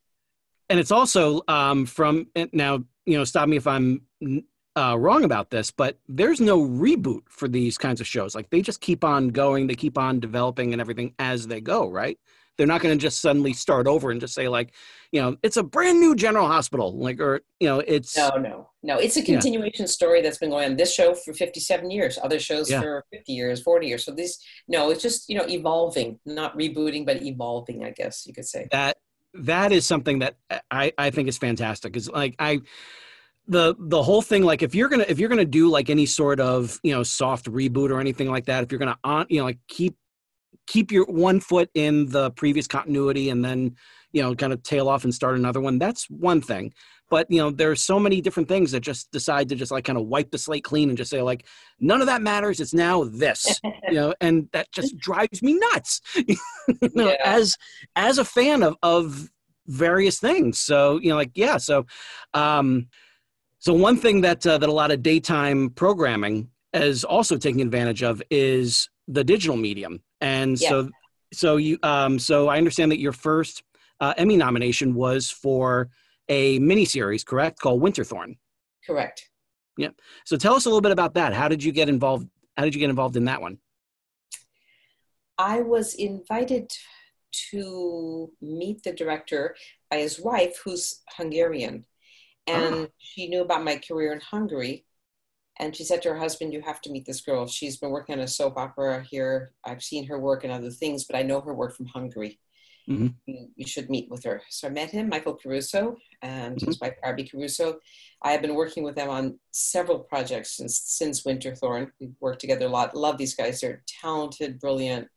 [0.69, 4.01] and it's also um, from now, you know, stop me if I'm
[4.75, 8.35] uh, wrong about this, but there's no reboot for these kinds of shows.
[8.35, 11.89] Like they just keep on going, they keep on developing and everything as they go,
[11.89, 12.17] right?
[12.57, 14.73] They're not going to just suddenly start over and just say like,
[15.11, 18.69] you know, it's a brand new General Hospital, like, or you know, it's no, no,
[18.81, 18.97] no.
[18.97, 19.89] It's a continuation yeah.
[19.89, 20.77] story that's been going on.
[20.77, 22.79] This show for 57 years, other shows yeah.
[22.79, 24.05] for 50 years, 40 years.
[24.05, 27.83] So this, no, it's just you know, evolving, not rebooting, but evolving.
[27.83, 28.95] I guess you could say that
[29.35, 30.37] that is something that
[30.71, 31.93] I I think is fantastic.
[31.93, 32.61] Because like I
[33.47, 36.39] the the whole thing like if you're gonna if you're gonna do like any sort
[36.39, 39.45] of you know soft reboot or anything like that if you're gonna on you know
[39.45, 39.95] like keep
[40.65, 43.75] keep your one foot in the previous continuity and then
[44.13, 46.73] you know kind of tail off and start another one that's one thing
[47.09, 49.97] but you know there's so many different things that just decide to just like kind
[49.97, 51.45] of wipe the slate clean and just say like
[51.79, 56.01] none of that matters it's now this you know and that just drives me nuts
[56.15, 56.35] you
[56.95, 57.15] know yeah.
[57.23, 57.57] as
[57.95, 59.29] as a fan of of
[59.67, 61.85] various things so you know like yeah so
[62.33, 62.87] um
[63.59, 68.03] So one thing that uh, that a lot of daytime programming is also taking advantage
[68.03, 70.69] of is the digital medium, and Yeah.
[70.69, 70.89] so
[71.33, 73.63] so you um, so I understand that your first
[73.99, 75.89] uh, Emmy nomination was for
[76.29, 78.37] a miniseries, correct, called Winterthorn.
[78.85, 79.29] Correct.
[79.77, 79.89] Yeah.
[80.25, 81.33] So tell us a little bit about that.
[81.33, 82.27] How did you get involved?
[82.57, 83.57] How did you get involved in that one?
[85.37, 86.71] I was invited
[87.51, 89.55] to meet the director
[89.91, 91.85] by his wife, who's Hungarian.
[92.47, 92.91] And ah.
[92.97, 94.85] she knew about my career in Hungary.
[95.59, 97.47] And she said to her husband, You have to meet this girl.
[97.47, 99.51] She's been working on a soap opera here.
[99.65, 102.39] I've seen her work and other things, but I know her work from Hungary.
[102.87, 103.15] Mhm.
[103.25, 104.41] You, you should meet with her.
[104.49, 107.79] So I met him, Michael Caruso, and his wife, Barbie Caruso.
[108.21, 111.91] I have been working with them on several projects since, since Winterthorn.
[111.99, 112.95] We've worked together a lot.
[112.95, 113.61] Love these guys.
[113.61, 115.07] They're talented, brilliant.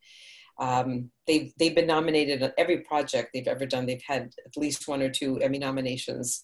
[0.58, 3.86] Um, they've they've been nominated on every project they've ever done.
[3.86, 6.42] They've had at least one or two Emmy nominations,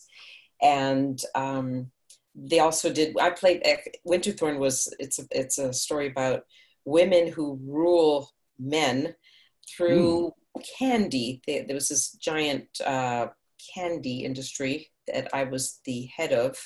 [0.63, 1.91] and um,
[2.37, 3.17] they also did.
[3.19, 3.63] I played
[4.07, 6.45] Winterthorn was it's a, it's a story about
[6.85, 9.17] women who rule men
[9.69, 10.33] through
[10.79, 11.41] candy.
[11.47, 13.29] There was this giant uh,
[13.75, 16.57] candy industry that I was the head of,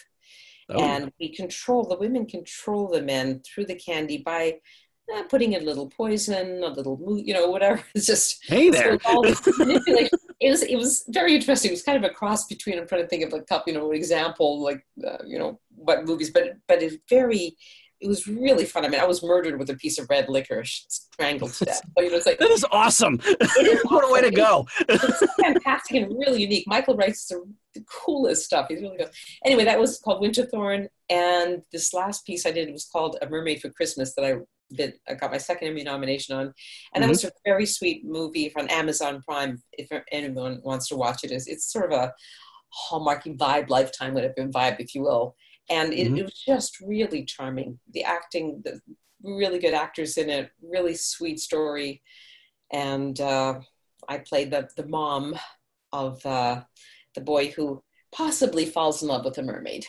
[0.70, 4.59] Oh, and we control the women control the men through the candy by
[5.14, 7.82] uh, putting in a little poison, a little, you know, whatever.
[7.95, 8.95] It's just hey there.
[8.95, 10.18] it's all this manipulation.
[10.41, 11.70] it was it was very interesting.
[11.70, 12.78] It was kind of a cross between.
[12.78, 15.59] I'm trying to think of a couple, you know, an example like uh, you know
[15.74, 17.57] what movies, but but it's very.
[18.01, 18.84] It was really fun.
[18.84, 21.82] I mean, I was murdered with a piece of red licorice, strangled to death.
[21.94, 23.20] But you know, it's like that is awesome.
[23.24, 24.66] is what a way to go.
[24.88, 26.64] it's fantastic and really unique.
[26.66, 27.42] Michael writes the,
[27.74, 28.66] the coolest stuff.
[28.68, 29.11] He's really good.
[29.44, 33.61] Anyway, that was called Winterthorn, and this last piece I did was called A Mermaid
[33.61, 34.34] for Christmas that I
[34.72, 34.94] did.
[35.09, 36.55] I got my second Emmy nomination on,
[36.94, 37.28] and that was mm-hmm.
[37.28, 39.62] a very sweet movie on Amazon Prime.
[39.72, 42.12] If anyone wants to watch it, is it's sort of a
[42.90, 45.34] hallmarky vibe, lifetime would have been vibe, if you will.
[45.71, 46.19] And it, Mhm.
[46.19, 47.79] it was just really charming.
[47.93, 48.81] The acting, the
[49.23, 52.03] really good actors in it, really sweet story,
[52.73, 53.21] and.
[53.21, 53.61] Uh,
[54.11, 55.39] I played the, the mom
[55.93, 56.62] of uh,
[57.14, 59.85] the boy who possibly falls in love with a mermaid.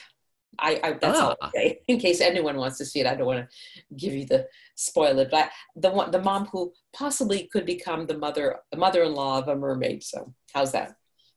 [0.57, 1.51] I, I that's all Ah.
[1.55, 1.71] I'll.
[1.87, 5.25] In case anyone wants to see it, I don't want to give you the spoiler.
[5.29, 9.55] but the one, the mom who possibly could become the mother, the mother-in-law of a
[9.55, 10.03] mermaid.
[10.03, 10.95] So how's that?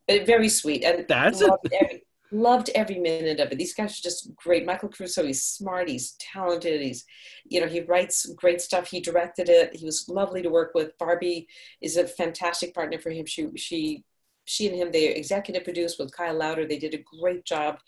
[0.09, 1.49] But very sweet and That's it.
[1.49, 3.59] loved every, loved every minute of it.
[3.59, 4.65] These guys are just great.
[4.67, 7.05] Michael Caruso, he's smart, he's talented, he's,
[7.45, 8.89] you know, he writes great stuff.
[8.89, 9.77] He directed it.
[9.77, 10.97] He was lovely to work with.
[10.99, 11.47] Barbie
[11.81, 13.27] is a fantastic partner for him.
[13.27, 14.05] She, she,
[14.45, 16.67] she and him, they executive produced with Kyle Lauder.
[16.67, 17.79] They did a great job.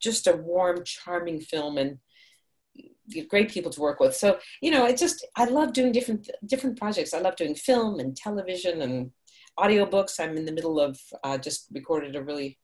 [0.00, 1.98] Just a warm, charming film and
[3.28, 4.14] great people to work with.
[4.14, 7.14] So, you know, it just, I love doing different, different projects.
[7.14, 9.10] I love doing film and television and
[9.58, 10.20] audiobooks.
[10.20, 12.58] I'm in the middle of uh, just recorded a really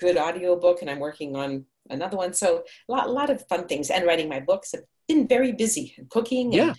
[0.00, 2.32] good audiobook and I'm working on another one.
[2.32, 4.74] So a lot, a lot of fun things and writing my books.
[4.74, 6.74] I've been very busy and cooking and, Yeah.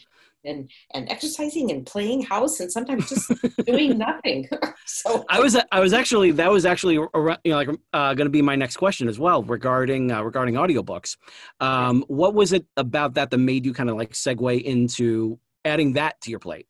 [0.46, 3.32] and, and exercising and playing house and sometimes just
[3.66, 4.48] doing nothing.
[4.86, 8.30] so I was I was actually that was actually you know like uh, going to
[8.32, 11.18] be my next question as well regarding uh, regarding audiobooks.
[11.60, 15.94] Um, what was it about that that made you kind of like segue into adding
[15.94, 16.68] that to your plate?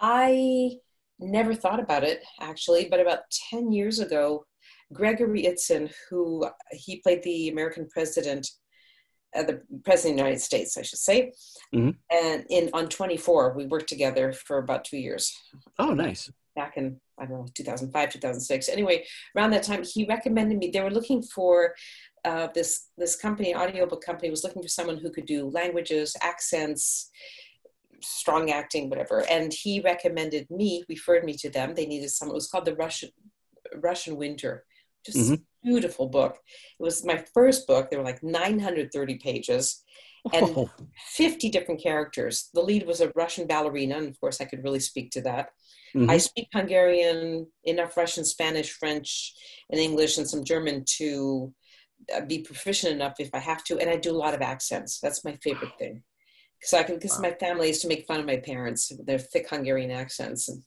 [0.00, 0.72] I
[1.20, 3.20] never thought about it actually, but about
[3.50, 4.44] 10 years ago,
[4.92, 8.48] Gregory Itzin, who he played the American president,
[9.34, 11.32] uh, the president of the United States, I should say,
[11.74, 11.96] Mhm.
[12.10, 15.32] and in on 24, we worked together for about two years.
[15.78, 16.30] Oh, nice.
[16.54, 20.82] back in I don't know 2005 2006 anyway around that time he recommended me they
[20.82, 21.74] were looking for
[22.26, 27.10] uh, this this company audiobook company was looking for someone who could do languages accents
[28.02, 32.42] strong acting whatever and he recommended me referred me to them they needed someone it
[32.42, 33.08] was called the Russian
[33.76, 34.66] Russian Winter
[35.04, 35.42] just Mhm.
[35.62, 36.38] beautiful book
[36.78, 39.84] it was my first book there were like 930 pages
[40.32, 40.70] and Oh,
[41.14, 44.80] 50 different characters the lead was a Russian ballerina and of course I could really
[44.80, 45.50] speak to that
[45.94, 46.10] mhm.
[46.10, 49.34] I speak Hungarian, enough Russian, Spanish, French,
[49.70, 51.52] and English, and some German to
[52.14, 53.78] uh, be proficient enough if I have to.
[53.78, 54.98] And I do a lot of accents.
[55.00, 56.02] That's my favorite thing.
[56.58, 59.48] Because I can, because my family used to make fun of my parents, their thick
[59.48, 60.62] Hungarian accents, and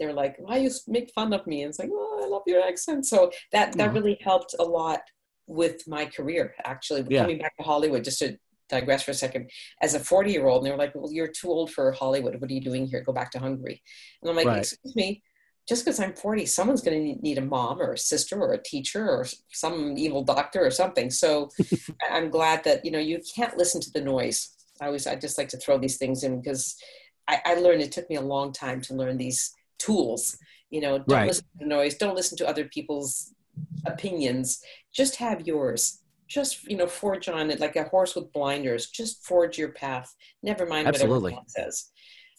[0.00, 2.62] they're like, "Why you make fun of me?" And it's like, "Oh, I love your
[2.62, 3.94] accent." So that that Mhm.
[3.94, 5.02] really helped a lot
[5.46, 6.54] with my career.
[6.64, 7.22] Actually, Yeah.
[7.22, 8.38] coming back to Hollywood, just to
[8.68, 9.50] digress for a second,
[9.82, 12.40] as a 40 year old, and they were like, "Well, you're too old for Hollywood.
[12.40, 13.02] What are you doing here?
[13.02, 13.82] Go back to Hungary."
[14.22, 14.58] And I'm like, Right.
[14.58, 15.22] excuse me,
[15.68, 18.62] just because I'm 40, someone's going to need a mom or a sister or a
[18.62, 21.10] teacher or some evil doctor or something.
[21.10, 21.50] So
[22.10, 24.50] I'm glad that, you know, you can't listen to the noise.
[24.80, 26.74] I always, I just like to throw these things in because
[27.28, 30.36] I, I learned, it took me a long time to learn these tools.
[30.70, 31.26] You know, don't Right.
[31.26, 33.34] listen to noise, don't listen to other people's
[33.86, 34.60] opinions,
[34.92, 35.96] just have yours
[36.28, 40.14] just you know forge on it like a horse with blinders just forge your path
[40.44, 41.32] never mind Absolutely.
[41.32, 41.90] what everyone says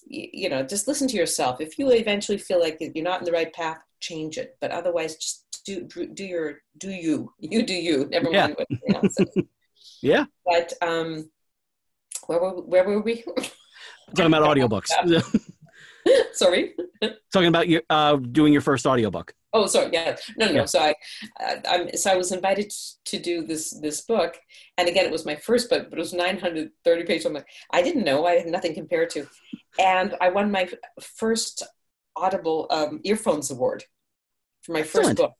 [0.07, 3.25] you, you know just listen to yourself if you eventually feel like you're not in
[3.25, 7.73] the right path change it but otherwise just do do your do you you do
[7.73, 8.43] you never Yeah.
[8.47, 9.35] mind what anyone else says
[10.01, 10.23] Yeah.
[10.45, 11.29] but um
[12.27, 13.25] where were where were we
[14.15, 14.89] Talking about audiobooks.
[16.33, 16.73] sorry
[17.33, 19.33] Talking about your uh, doing your first audiobook.
[19.53, 19.89] Oh, sorry.
[19.91, 20.51] Yeah, no, no.
[20.51, 20.65] Yeah.
[20.65, 20.95] So I,
[21.43, 22.71] uh, I'm, so I was invited
[23.05, 24.37] to do this this book,
[24.77, 27.25] and again, it was my first book, but it was 930 pages.
[27.25, 28.25] I'm like, I didn't know.
[28.25, 29.25] I had nothing compared to,
[29.79, 30.69] and I won my
[31.01, 31.63] first
[32.15, 33.83] Audible um, earphones award
[34.61, 35.33] for my first book.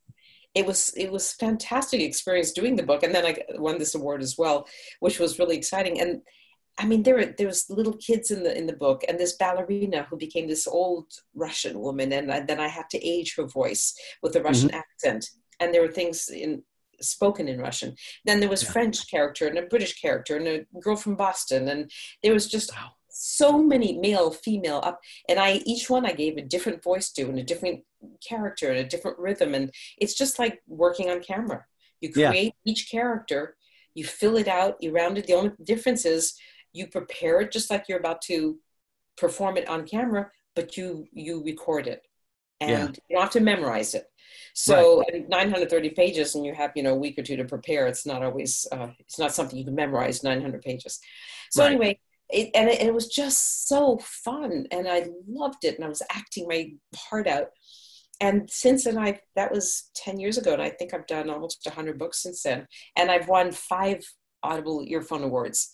[0.56, 4.24] It was it was fantastic experience doing the book, and then I won this award
[4.24, 4.68] as well,
[5.00, 6.02] which was really exciting.
[6.02, 6.22] And
[6.82, 9.38] I mean, there were there was little kids in the in the book, and this
[9.44, 11.08] ballerina who became this old
[11.46, 14.48] Russian woman, and I, then I had to age her voice with a mm-hmm.
[14.48, 15.24] Russian accent,
[15.60, 16.64] and there were things in
[17.02, 17.96] spoken in Russian.
[18.26, 18.72] Then there was Yeah.
[18.72, 21.92] French character and a British character and a girl from Boston, and
[22.24, 22.92] there was just Wow.
[23.10, 24.98] so many male, female up,
[25.30, 27.78] and I each one I gave a different voice to and a different
[28.28, 29.66] character and a different rhythm, and
[30.02, 31.62] it's just like working on camera.
[32.02, 32.30] You Yeah.
[32.32, 33.42] create each character,
[33.94, 35.28] you fill it out, you round it.
[35.28, 36.24] The only difference is
[36.74, 38.58] you prepare it just like you're about to
[39.18, 42.04] perform it on camera, but you you record it,
[42.60, 42.88] and Yeah.
[43.10, 44.06] you don't have to memorize it.
[44.54, 47.88] So and 930 pages, and you have you know a week or two to prepare.
[47.88, 51.00] It's not always uh, it's not something you can memorize 900 pages.
[51.52, 51.66] So Right.
[51.66, 52.00] anyway,
[52.30, 56.02] it, and it, it was just so fun, and I loved it, and I was
[56.12, 57.48] acting my heart out.
[58.20, 61.62] And since then, I that was 10 years ago, and I think I've done almost
[61.66, 64.04] 100 books since then, and I've won five
[64.44, 65.72] Audible Earphone Awards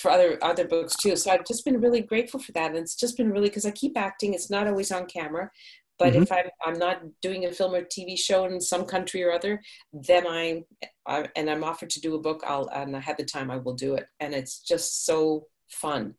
[0.00, 1.16] for other other books too.
[1.16, 3.70] So I've just been really grateful for that, and it's just been really because I
[3.70, 4.34] keep acting.
[4.34, 5.50] It's not always on camera,
[5.98, 6.22] but Mhm.
[6.22, 9.62] if I'm I'm not doing a film or TV show in some country or other,
[9.92, 10.64] then I,
[11.06, 12.42] I and I'm offered to do a book.
[12.46, 16.14] I'll and I have the time, I will do it, and it's just so fun.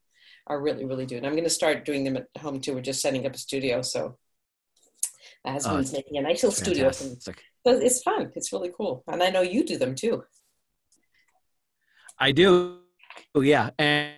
[0.47, 2.75] I really, really do, and I'm going to start doing them at home too.
[2.75, 4.17] We're just setting up a studio, so
[5.43, 6.85] my husband's making a nice little studio.
[7.01, 7.17] me.
[7.87, 8.31] It's fun.
[8.35, 10.23] It's really cool, and I know you do them too.
[12.19, 12.84] I do.
[13.33, 14.13] Oh, yeah, and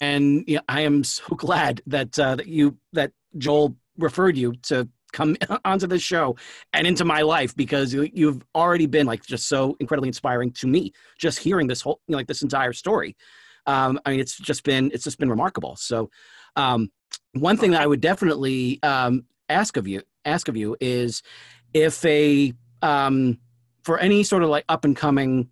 [0.00, 4.88] and yeah, I am so glad that uh, that you that Joel referred you to
[5.12, 6.36] come onto this show
[6.72, 10.66] and into my life because you, you've already been like just so incredibly inspiring to
[10.66, 10.92] me.
[11.18, 13.16] Just hearing this whole you know, like this entire story,
[13.66, 15.76] um, I mean, it's just been it's just been remarkable.
[15.76, 16.10] So,
[16.56, 16.90] um,
[17.32, 21.22] one thing that I would definitely um, ask of you ask of you is
[21.74, 23.38] if a um,
[23.84, 25.48] for any sort of like up and coming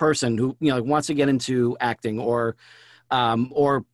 [0.00, 2.56] person who you know wants to get into acting or
[3.10, 3.84] um, or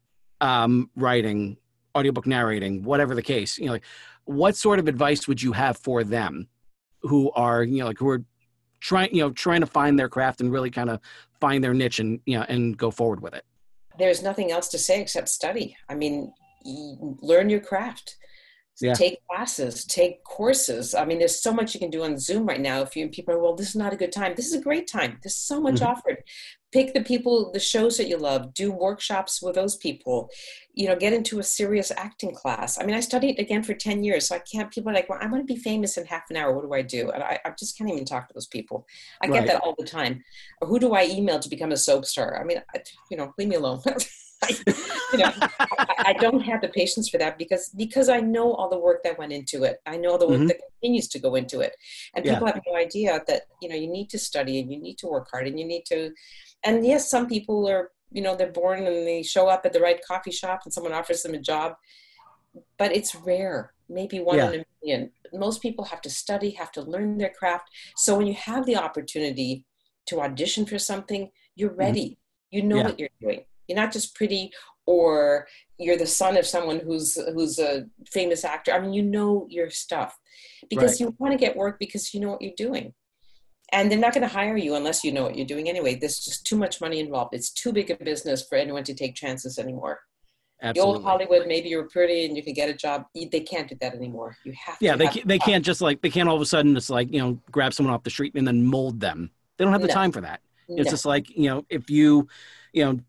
[0.40, 1.56] um, writing,
[1.96, 3.84] audiobook narrating, whatever the case, you know, like
[4.24, 6.48] what sort of advice would you have for them
[7.02, 8.22] who are you know like who are
[8.80, 11.00] trying you know trying to find their craft and really kind of
[11.40, 13.44] find their niche and you know and go forward with it.
[13.98, 15.76] There's nothing else to say except study.
[15.88, 16.32] I mean,
[17.20, 18.16] learn your craft.
[18.80, 18.92] Yeah.
[18.92, 20.94] Take classes, take courses.
[20.94, 22.82] I mean, there's so much you can do on Zoom right now.
[22.82, 24.34] If you and people are, well, this is not a good time.
[24.36, 25.18] This is a great time.
[25.22, 25.86] There's so much Mhm.
[25.86, 26.22] offered.
[26.72, 28.52] Pick the people, the shows that you love.
[28.52, 30.28] Do workshops with those people.
[30.74, 32.78] You know, get into a serious acting class.
[32.78, 34.70] I mean, I studied again for ten years, so I can't.
[34.70, 36.52] People are like, well, I want to be famous in half an hour.
[36.54, 37.10] What do I do?
[37.12, 38.86] And I, I just can't even talk to those people.
[39.22, 39.46] I get Right.
[39.48, 40.22] that all the time.
[40.60, 42.38] Or who do I email to become a soap star?
[42.38, 43.80] I mean, I, you know, leave me alone.
[44.42, 44.56] I,
[45.12, 48.68] you know, I, I don't have the patience for that because because I know all
[48.68, 49.78] the work that went into it.
[49.86, 50.48] I know the work Mhm.
[50.48, 51.74] that continues to go into it,
[52.14, 52.34] and Yeah.
[52.34, 55.06] people have no idea that you know you need to study and you need to
[55.08, 56.12] work hard and you need to.
[56.64, 59.80] And yes, some people are you know they're born and they show up at the
[59.80, 61.74] right coffee shop and someone offers them a job,
[62.78, 63.72] but it's rare.
[63.88, 64.50] Maybe one Yeah.
[64.52, 65.12] in a million.
[65.32, 67.68] Most people have to study, have to learn their craft.
[67.96, 69.64] So when you have the opportunity
[70.06, 72.18] to audition for something, you're ready.
[72.50, 72.78] You know Mm-hmm.
[72.78, 72.90] Yeah.
[72.90, 73.44] what you're doing.
[73.68, 74.52] You're not just pretty
[74.86, 75.46] or
[75.78, 78.72] you're the son of someone who's who's a famous actor.
[78.72, 80.16] I mean, you know your stuff
[80.70, 81.00] because Right.
[81.00, 82.94] you want to get work because you know what you're doing.
[83.72, 85.96] And they're not going to hire you unless you know what you're doing anyway.
[85.96, 87.34] There's just too much money involved.
[87.34, 89.98] It's too big a business for anyone to take chances anymore.
[90.62, 93.04] The old Hollywood, maybe you were pretty and you could get a job.
[93.14, 94.36] They can't do that anymore.
[94.44, 94.98] You have yeah, to.
[94.98, 97.18] they have they can't just like they can't all of a sudden just like you
[97.18, 99.30] know grab someone off the street and then mold them.
[99.58, 99.94] They don't have the No.
[99.94, 100.40] time for that.
[100.68, 100.90] It's No.
[100.90, 102.28] just like you know if you
[102.72, 103.00] you know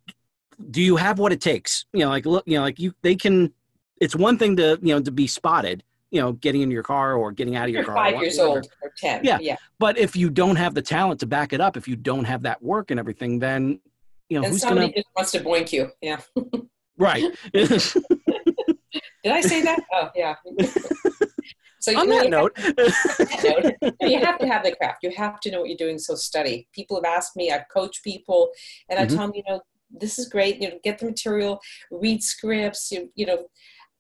[0.71, 1.85] do you have what it takes?
[1.93, 3.53] You know like look you know like you they can.
[3.99, 5.83] It's one thing to you know to be spotted.
[6.09, 7.95] You know, getting into your car or getting out of your You're car.
[7.95, 8.59] five or years whatever.
[8.59, 9.25] old or ten.
[9.25, 9.39] Yeah.
[9.41, 9.57] yeah.
[9.77, 12.43] But if you don't have the talent to back it up, if you don't have
[12.43, 13.81] that work and everything, then
[14.29, 15.89] you know And who's somebody gonna just wants to boink you.
[16.01, 16.21] Yeah.
[16.97, 17.25] right.
[17.53, 17.71] Did
[19.25, 19.79] I say that?
[19.93, 20.35] oh, yeah.
[21.79, 25.03] So on that you note, have, you have to have the craft.
[25.03, 25.99] You have to know what you're doing.
[25.99, 26.67] So study.
[26.73, 27.51] People have asked me.
[27.51, 28.49] I've coached people,
[28.89, 29.09] and I Mhm.
[29.09, 30.61] tell them, you know, this is great.
[30.61, 31.59] You know, get the material,
[31.91, 32.91] read scripts.
[32.91, 33.47] You, you know,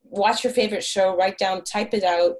[0.03, 2.35] watch your favorite show, write down, type it out,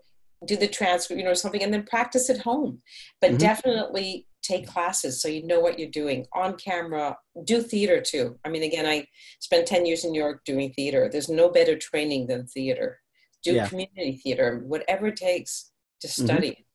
[0.46, 2.82] do the transcript, you know, something, and then practice at home.
[3.22, 3.40] But Mhm.
[3.40, 7.18] definitely take classes so you know what you're doing on camera.
[7.44, 8.40] Do theater too.
[8.46, 9.06] I mean, again, I
[9.40, 11.10] spent 10 years in New York doing theater.
[11.12, 13.02] There's no better training than theater.
[13.44, 13.68] Do Yeah.
[13.68, 15.72] community theater, whatever it takes
[16.02, 16.26] to Mhm.
[16.26, 16.68] study.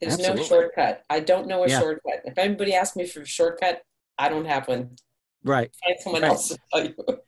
[0.00, 0.42] There's Absolutely.
[0.42, 1.04] no shortcut.
[1.10, 1.80] I don't know a Yeah.
[1.80, 2.22] shortcut.
[2.24, 3.82] If anybody asks me for a shortcut,
[4.18, 4.96] I don't have one.
[5.44, 5.70] Right.
[5.84, 6.28] Find someone Right.
[6.30, 6.94] else to tell you.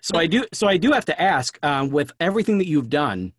[0.00, 0.46] So I do.
[0.54, 3.34] So I do have to ask, um, with everything that you've done,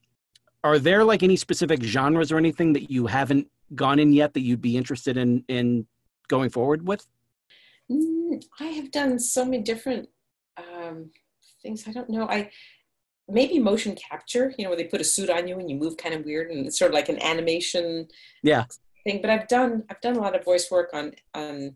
[0.64, 4.42] are there like any specific genres or anything that you haven't gone in yet that
[4.42, 5.88] you'd be interested in in
[6.28, 7.08] going forward with?
[7.92, 10.08] Mm, I have done so many different
[10.58, 11.10] um,
[11.64, 11.88] things.
[11.88, 12.28] I don't know.
[12.30, 12.52] I
[13.28, 14.54] maybe motion capture.
[14.58, 16.52] You know, where they put a suit on you and you move kind of weird,
[16.52, 18.08] and it's sort of like an animation
[18.44, 18.66] Yeah.
[19.04, 19.20] thing.
[19.22, 21.76] But I've done I've done a lot of voice work on on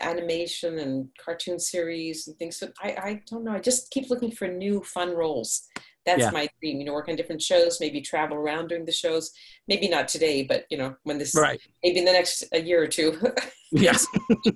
[0.00, 2.56] animation and cartoon series and things.
[2.58, 3.52] So I I don't know.
[3.52, 5.68] I just keep looking for new fun roles.
[6.06, 6.30] That's Yeah.
[6.30, 6.78] my dream.
[6.80, 7.80] You know, work on different shows.
[7.80, 9.30] Maybe travel around during the shows.
[9.66, 11.60] Maybe not today, but you know, when this Right.
[11.82, 13.18] maybe in the next a year or two.
[13.70, 14.06] Yes.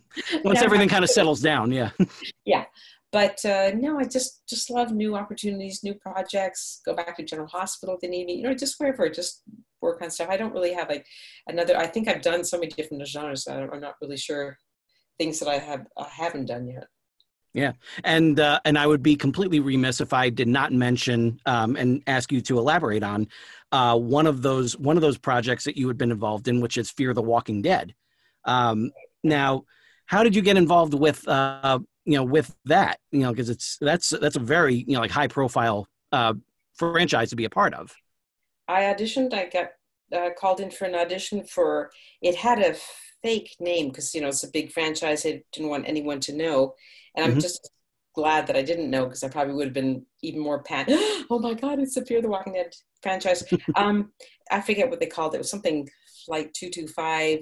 [0.43, 1.71] Once everything kind of settles down.
[1.71, 1.91] Yeah.
[2.47, 2.65] Yeah.
[3.13, 6.81] But uh, no, I just just love new opportunities, new projects.
[6.87, 8.37] Go back to General Hospital if they need me.
[8.37, 9.43] You know, just wherever, just
[9.83, 10.31] work on stuff.
[10.31, 11.05] I don't really have like
[11.47, 11.77] another.
[11.77, 13.47] I think I've done so many different genres.
[13.47, 14.57] I'm not really sure
[15.19, 16.87] things that I have I haven't done yet.
[17.55, 17.73] Yeah,
[18.05, 22.03] and uh, and I would be completely remiss if I did not mention um, and
[22.07, 23.29] ask you to elaborate on
[23.73, 26.79] uh, one of those one of those projects that you had been involved in, which
[26.79, 27.95] is Fear the Walking Dead.
[28.45, 28.91] Um,
[29.23, 29.65] now,
[30.07, 33.01] how did you get involved with uh, you know with that?
[33.11, 36.33] You know, because it's that's that's a very you know like high profile uh,
[36.75, 37.95] franchise to be a part of.
[38.67, 39.35] I auditioned.
[39.35, 39.73] I got
[40.17, 41.91] uh, called in for an audition for.
[42.23, 42.77] It had a
[43.23, 45.25] fake name because you know it's a big franchise.
[45.27, 46.75] I didn't want anyone to know,
[47.17, 47.41] and I'm Mhm.
[47.41, 47.71] just
[48.15, 50.87] glad that I didn't know because I probably would have been even more pan.
[51.31, 51.79] oh my God!
[51.81, 53.45] It's the Fear the Walking Dead franchise.
[53.77, 54.13] um,
[54.51, 55.37] I forget what they called it.
[55.37, 55.89] It was something
[56.29, 57.41] like two two five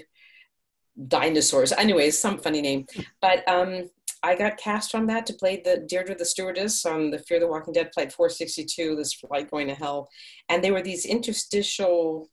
[1.08, 1.72] dinosaurs.
[1.72, 2.86] Anyways, some funny name.
[3.20, 3.90] But um,
[4.22, 7.48] I got cast on that to play the Deirdre the stewardess on the Fear the
[7.48, 8.96] Walking Dead flight 462.
[8.96, 10.08] This flight going to hell,
[10.48, 12.28] and there were these interstitial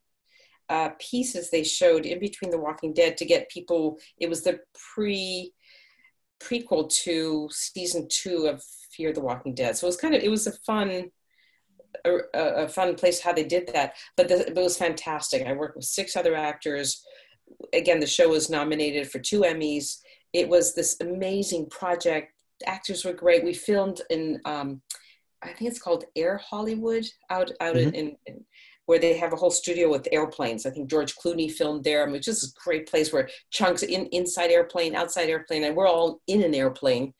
[0.69, 3.97] uh, pieces they showed in between the Walking Dead to get people.
[4.19, 5.53] It was the pre
[6.39, 9.77] prequel to season two of Fear the Walking Dead.
[9.77, 11.11] So it was kind of it was a fun
[12.05, 13.95] a, a fun place how they did that.
[14.15, 15.45] But the, it was fantastic.
[15.45, 17.03] I worked with six other actors.
[17.73, 19.99] Again, the show was nominated for two Emmys.
[20.33, 22.33] It was this amazing project.
[22.65, 23.43] Actors were great.
[23.43, 24.81] We filmed in um,
[25.43, 28.45] I think it's called Air Hollywood out out in, in, in
[28.87, 30.65] where they have a whole studio with airplanes.
[30.65, 32.03] I think George Clooney filmed there.
[32.03, 35.75] I mean, it's just a great place where chunks in inside airplane, outside airplane, and
[35.75, 37.13] we're all in an airplane.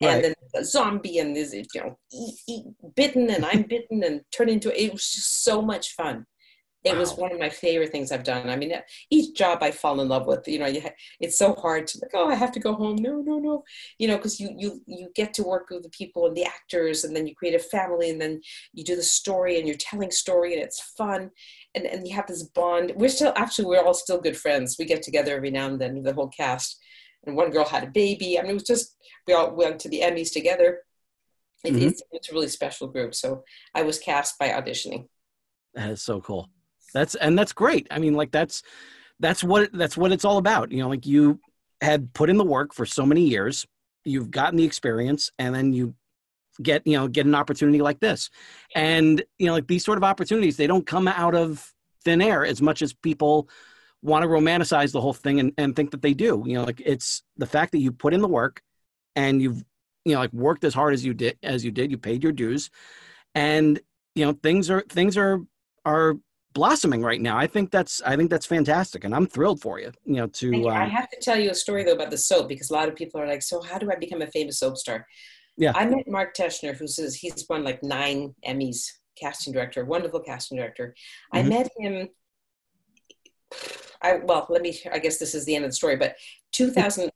[0.00, 0.14] Right.
[0.14, 2.64] And then a zombie and this, you know, eat, eat,
[2.94, 6.24] bitten and I'm bitten and turn into it was just so much fun.
[6.84, 8.48] It was one of my favorite things I've done.
[8.48, 8.72] I mean,
[9.10, 11.98] each job I fall in love with, you know, you ha- it's so hard to
[12.00, 12.96] like, oh, I have to go home.
[12.96, 13.64] No, no, no,
[13.98, 17.02] you know, because you you you get to work with the people and the actors,
[17.04, 18.40] and then you create a family, and then
[18.72, 21.30] you do the story, and you're telling story, and it's fun,
[21.74, 22.92] and and you have this bond.
[22.96, 24.76] We're still actually we're all still good friends.
[24.78, 26.78] We get together every now and then, the whole cast.
[27.26, 28.38] And one girl had a baby.
[28.38, 30.82] I mean, it was just we all went to the Emmys together.
[31.64, 31.82] It, Mhm.
[31.88, 33.16] it's, it's a really special group.
[33.16, 33.42] So
[33.74, 35.08] I was cast by auditioning.
[35.74, 36.48] That is so cool.
[36.92, 37.86] That's and that's great.
[37.90, 38.62] I mean, like that's
[39.20, 40.72] that's what that's what it's all about.
[40.72, 41.40] You know, like you
[41.80, 43.66] had put in the work for so many years,
[44.04, 45.94] you've gotten the experience, and then you
[46.62, 48.30] get you know get an opportunity like this,
[48.74, 51.72] and you know like these sort of opportunities they don't come out of
[52.04, 53.48] thin air as much as people
[54.02, 56.42] want to romanticize the whole thing and, and think that they do.
[56.46, 58.62] You know, like it's the fact that you put in the work
[59.16, 59.64] and you've
[60.04, 62.32] you know like worked as hard as you did as you did, you paid your
[62.32, 62.70] dues,
[63.34, 63.80] and
[64.14, 65.40] you know things are things are
[65.84, 66.16] are
[66.58, 67.36] blossoming right now.
[67.38, 69.92] I think that's I think that's fantastic, and I'm thrilled for you.
[70.04, 72.48] You know, to I um, have to tell you a story though about the soap
[72.48, 74.76] because a lot of people are like, "So how do I become a famous soap
[74.76, 75.06] star?"
[75.56, 75.72] Yeah.
[75.74, 78.80] I met Mark Teschner, who says he's won like nine Emmys,
[79.20, 80.94] casting director, wonderful casting director.
[81.32, 81.48] I Mhm.
[81.48, 82.08] met him.
[84.02, 84.78] I well, let me.
[84.92, 86.16] I guess this is the end of the story, but
[86.52, 87.10] 2000.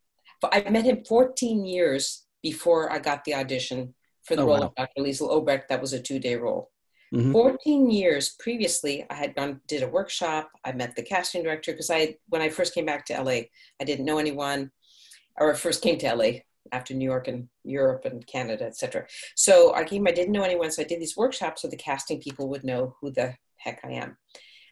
[0.53, 4.66] I met him 14 years before I got the audition for the Oh, role wow.
[4.66, 5.03] of Dr.
[5.03, 5.68] Liesel Obrecht.
[5.68, 6.72] That was a two-day role.
[7.12, 7.32] Mhm.
[7.32, 10.50] 14 years previously, I had gone did a workshop.
[10.64, 13.50] I met the casting director because I when I first came back to LA,
[13.80, 14.70] I didn't know anyone,
[15.38, 16.40] or first came to LA
[16.70, 19.06] after New York and Europe and Canada, etc.
[19.36, 20.06] So I came.
[20.06, 22.96] I didn't know anyone, so I did these workshops so the casting people would know
[23.00, 24.16] who the heck I am.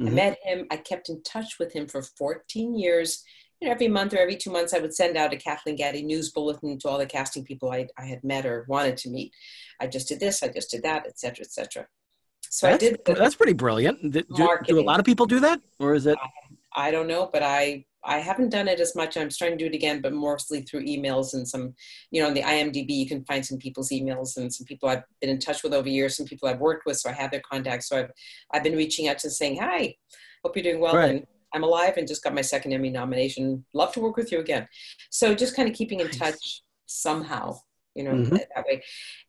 [0.00, 0.06] Mm-hmm.
[0.06, 0.66] I met him.
[0.70, 3.22] I kept in touch with him for 14 years.
[3.60, 6.02] You know, every month or every two months, I would send out a Kathleen Gati
[6.02, 9.34] news bulletin to all the casting people I, I had met or wanted to meet.
[9.78, 11.86] I just did this, I just did that, etc., etc.
[12.50, 13.00] So that's, I did.
[13.06, 14.12] That's pretty brilliant.
[14.12, 16.18] Do, do, a lot of people do that, or is it?
[16.74, 19.16] I, I don't know, but I I haven't done it as much.
[19.16, 21.74] I'm starting to do it again, but mostly through emails and some,
[22.10, 25.02] you know, on the IMDb, you can find some people's emails and some people I've
[25.20, 27.42] been in touch with over years, some people I've worked with, so I have their
[27.50, 27.88] contacts.
[27.88, 28.10] So I've,
[28.52, 29.94] I've been reaching out to saying, hi,
[30.42, 30.96] hope you're doing well.
[30.96, 31.10] Right.
[31.10, 33.64] And I'm alive and just got my second Emmy nomination.
[33.74, 34.66] Love to work with you again.
[35.10, 36.16] So just kind of keeping in nice.
[36.16, 37.58] touch somehow,
[37.94, 38.36] you know, mm-hmm.
[38.36, 38.82] that way.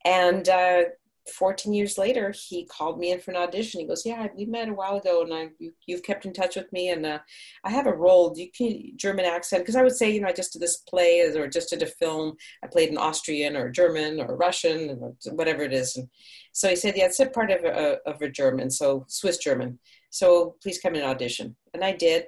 [0.05, 0.83] And uh,
[1.29, 3.79] 14 years later, he called me in for an audition.
[3.79, 6.55] He goes, "Yeah, we met a while ago, and I you, have kept in touch
[6.55, 7.19] with me, and uh,
[7.63, 8.31] I have a role.
[8.31, 9.61] Do you can German accent?
[9.61, 11.87] Because I would say, you know, I just did this play or just did a
[11.87, 12.37] film.
[12.63, 15.95] I played an Austrian or German or Russian or whatever it is.
[15.95, 16.09] And
[16.53, 19.79] so he said, "Yeah, it's a part of a, of a German, so Swiss German.
[20.09, 22.25] So please come in and audition." And I did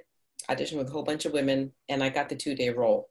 [0.48, 3.08] audition with a whole bunch of women, and I got the two day role.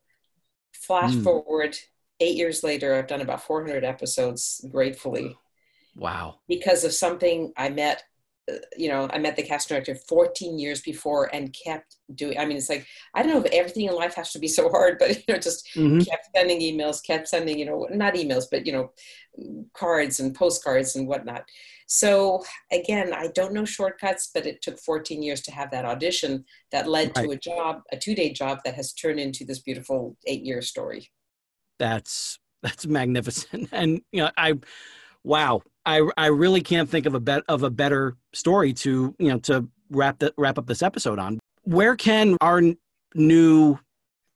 [0.73, 1.23] Flash mm.
[1.23, 1.77] forward
[2.19, 5.37] eight years later, I've done about 400 episodes, gratefully
[5.95, 6.39] Wow.
[6.47, 8.03] Because of something I met,
[8.51, 12.45] uh, you know, I met the cast director 14 years before and kept doing, I
[12.45, 14.97] mean, it's like, I don't know if everything in life has to be so hard,
[14.99, 15.99] but, you know, just mm-hmm.
[15.99, 18.91] kept sending emails, kept sending, you know, not emails, but, you know,
[19.73, 21.45] cards and postcards and whatnot.
[21.87, 26.45] So again, I don't know shortcuts, but it took 14 years to have that audition
[26.71, 27.25] that led right.
[27.25, 30.61] to a job, a two day job that has turned into this beautiful eight year
[30.61, 31.09] story.
[31.79, 33.69] That's, that's magnificent.
[33.71, 34.53] And, you know, I,
[35.23, 39.29] wow, I I really can't think of a bet of a better story to you
[39.29, 41.39] know to wrap the, wrap up this episode on.
[41.63, 42.77] Where can our n-
[43.15, 43.79] new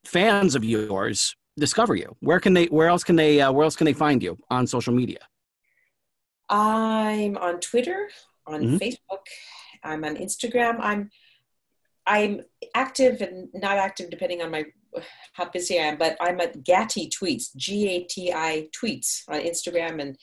[0.06, 2.16] fans of yours discover you?
[2.20, 2.66] Where can they?
[2.66, 3.42] Where else can they?
[3.42, 5.20] Uh, where else can they find you on social media?
[6.50, 8.10] I'm on Twitter,
[8.46, 8.76] on mm-hmm.
[8.78, 9.26] Facebook,
[9.84, 10.78] I'm on Instagram.
[10.80, 11.10] I'm
[12.06, 12.42] I'm
[12.74, 14.66] active and not active depending on my
[15.34, 19.42] how busy I am, but I'm at Gati Tweets, G A T I Tweets on
[19.42, 20.18] Instagram and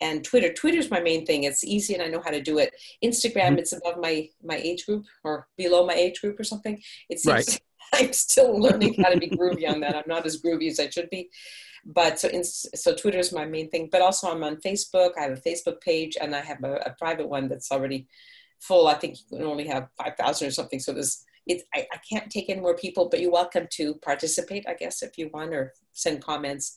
[0.00, 0.52] and Twitter.
[0.52, 1.44] Twitter's my main thing.
[1.44, 2.74] It's easy and I know how to do it.
[3.04, 3.58] Instagram, mm-hmm.
[3.58, 6.80] it's above my my age group or below my age group or something.
[7.08, 7.60] It seems right.
[7.92, 9.96] I'm still learning how to be groovy on that.
[9.96, 11.28] I'm not as groovy as I should be.
[11.84, 13.88] But so in, so Twitter is my main thing.
[13.90, 15.12] But also I'm on Facebook.
[15.18, 18.06] I have a Facebook page and I have a, a private one that's already
[18.60, 18.86] full.
[18.86, 20.78] I think you can only have five thousand or something.
[20.78, 24.66] So there's it, I, I can't take in more people, but you're welcome to participate,
[24.68, 26.76] I guess, if you want, or send comments.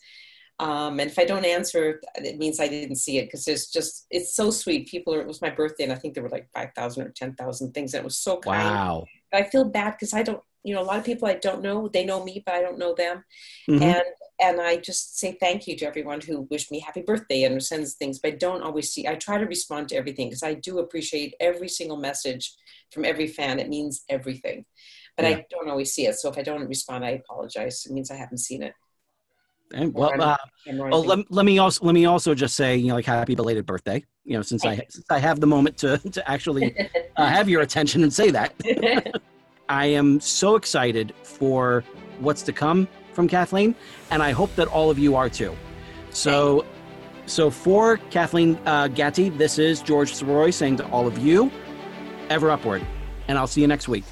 [0.63, 4.07] Um, and if I don't answer, it means I didn't see it because it's just,
[4.09, 4.87] it's so sweet.
[4.87, 7.73] People, are, it was my birthday and I think there were like 5,000 or 10,000
[7.73, 7.93] things.
[7.93, 8.63] And it was so kind.
[8.63, 9.05] Wow.
[9.29, 11.61] But I feel bad because I don't, you know, a lot of people I don't
[11.61, 13.25] know, they know me, but I don't know them.
[13.69, 13.83] Mm-hmm.
[13.83, 14.03] And,
[14.41, 17.95] and I just say thank you to everyone who wished me happy birthday and sends
[17.95, 20.79] things, but I don't always see, I try to respond to everything because I do
[20.79, 22.55] appreciate every single message
[22.89, 23.59] from every fan.
[23.59, 24.63] It means everything,
[25.17, 25.35] but yeah.
[25.35, 26.15] I don't always see it.
[26.15, 27.85] So if I don't respond, I apologize.
[27.85, 28.73] It means I haven't seen it.
[29.73, 30.37] And well, uh,
[30.71, 33.65] well let, let me also let me also just say, you know, like happy belated
[33.65, 34.03] birthday.
[34.23, 36.75] You know, since I since I have the moment to to actually
[37.17, 38.53] uh, have your attention and say that,
[39.69, 41.83] I am so excited for
[42.19, 43.75] what's to come from Kathleen,
[44.11, 45.55] and I hope that all of you are too.
[46.11, 46.65] So,
[47.25, 51.51] so for Kathleen uh, Gati, this is George Sirois saying to all of you,
[52.29, 52.85] ever upward,
[53.27, 54.03] and I'll see you next week.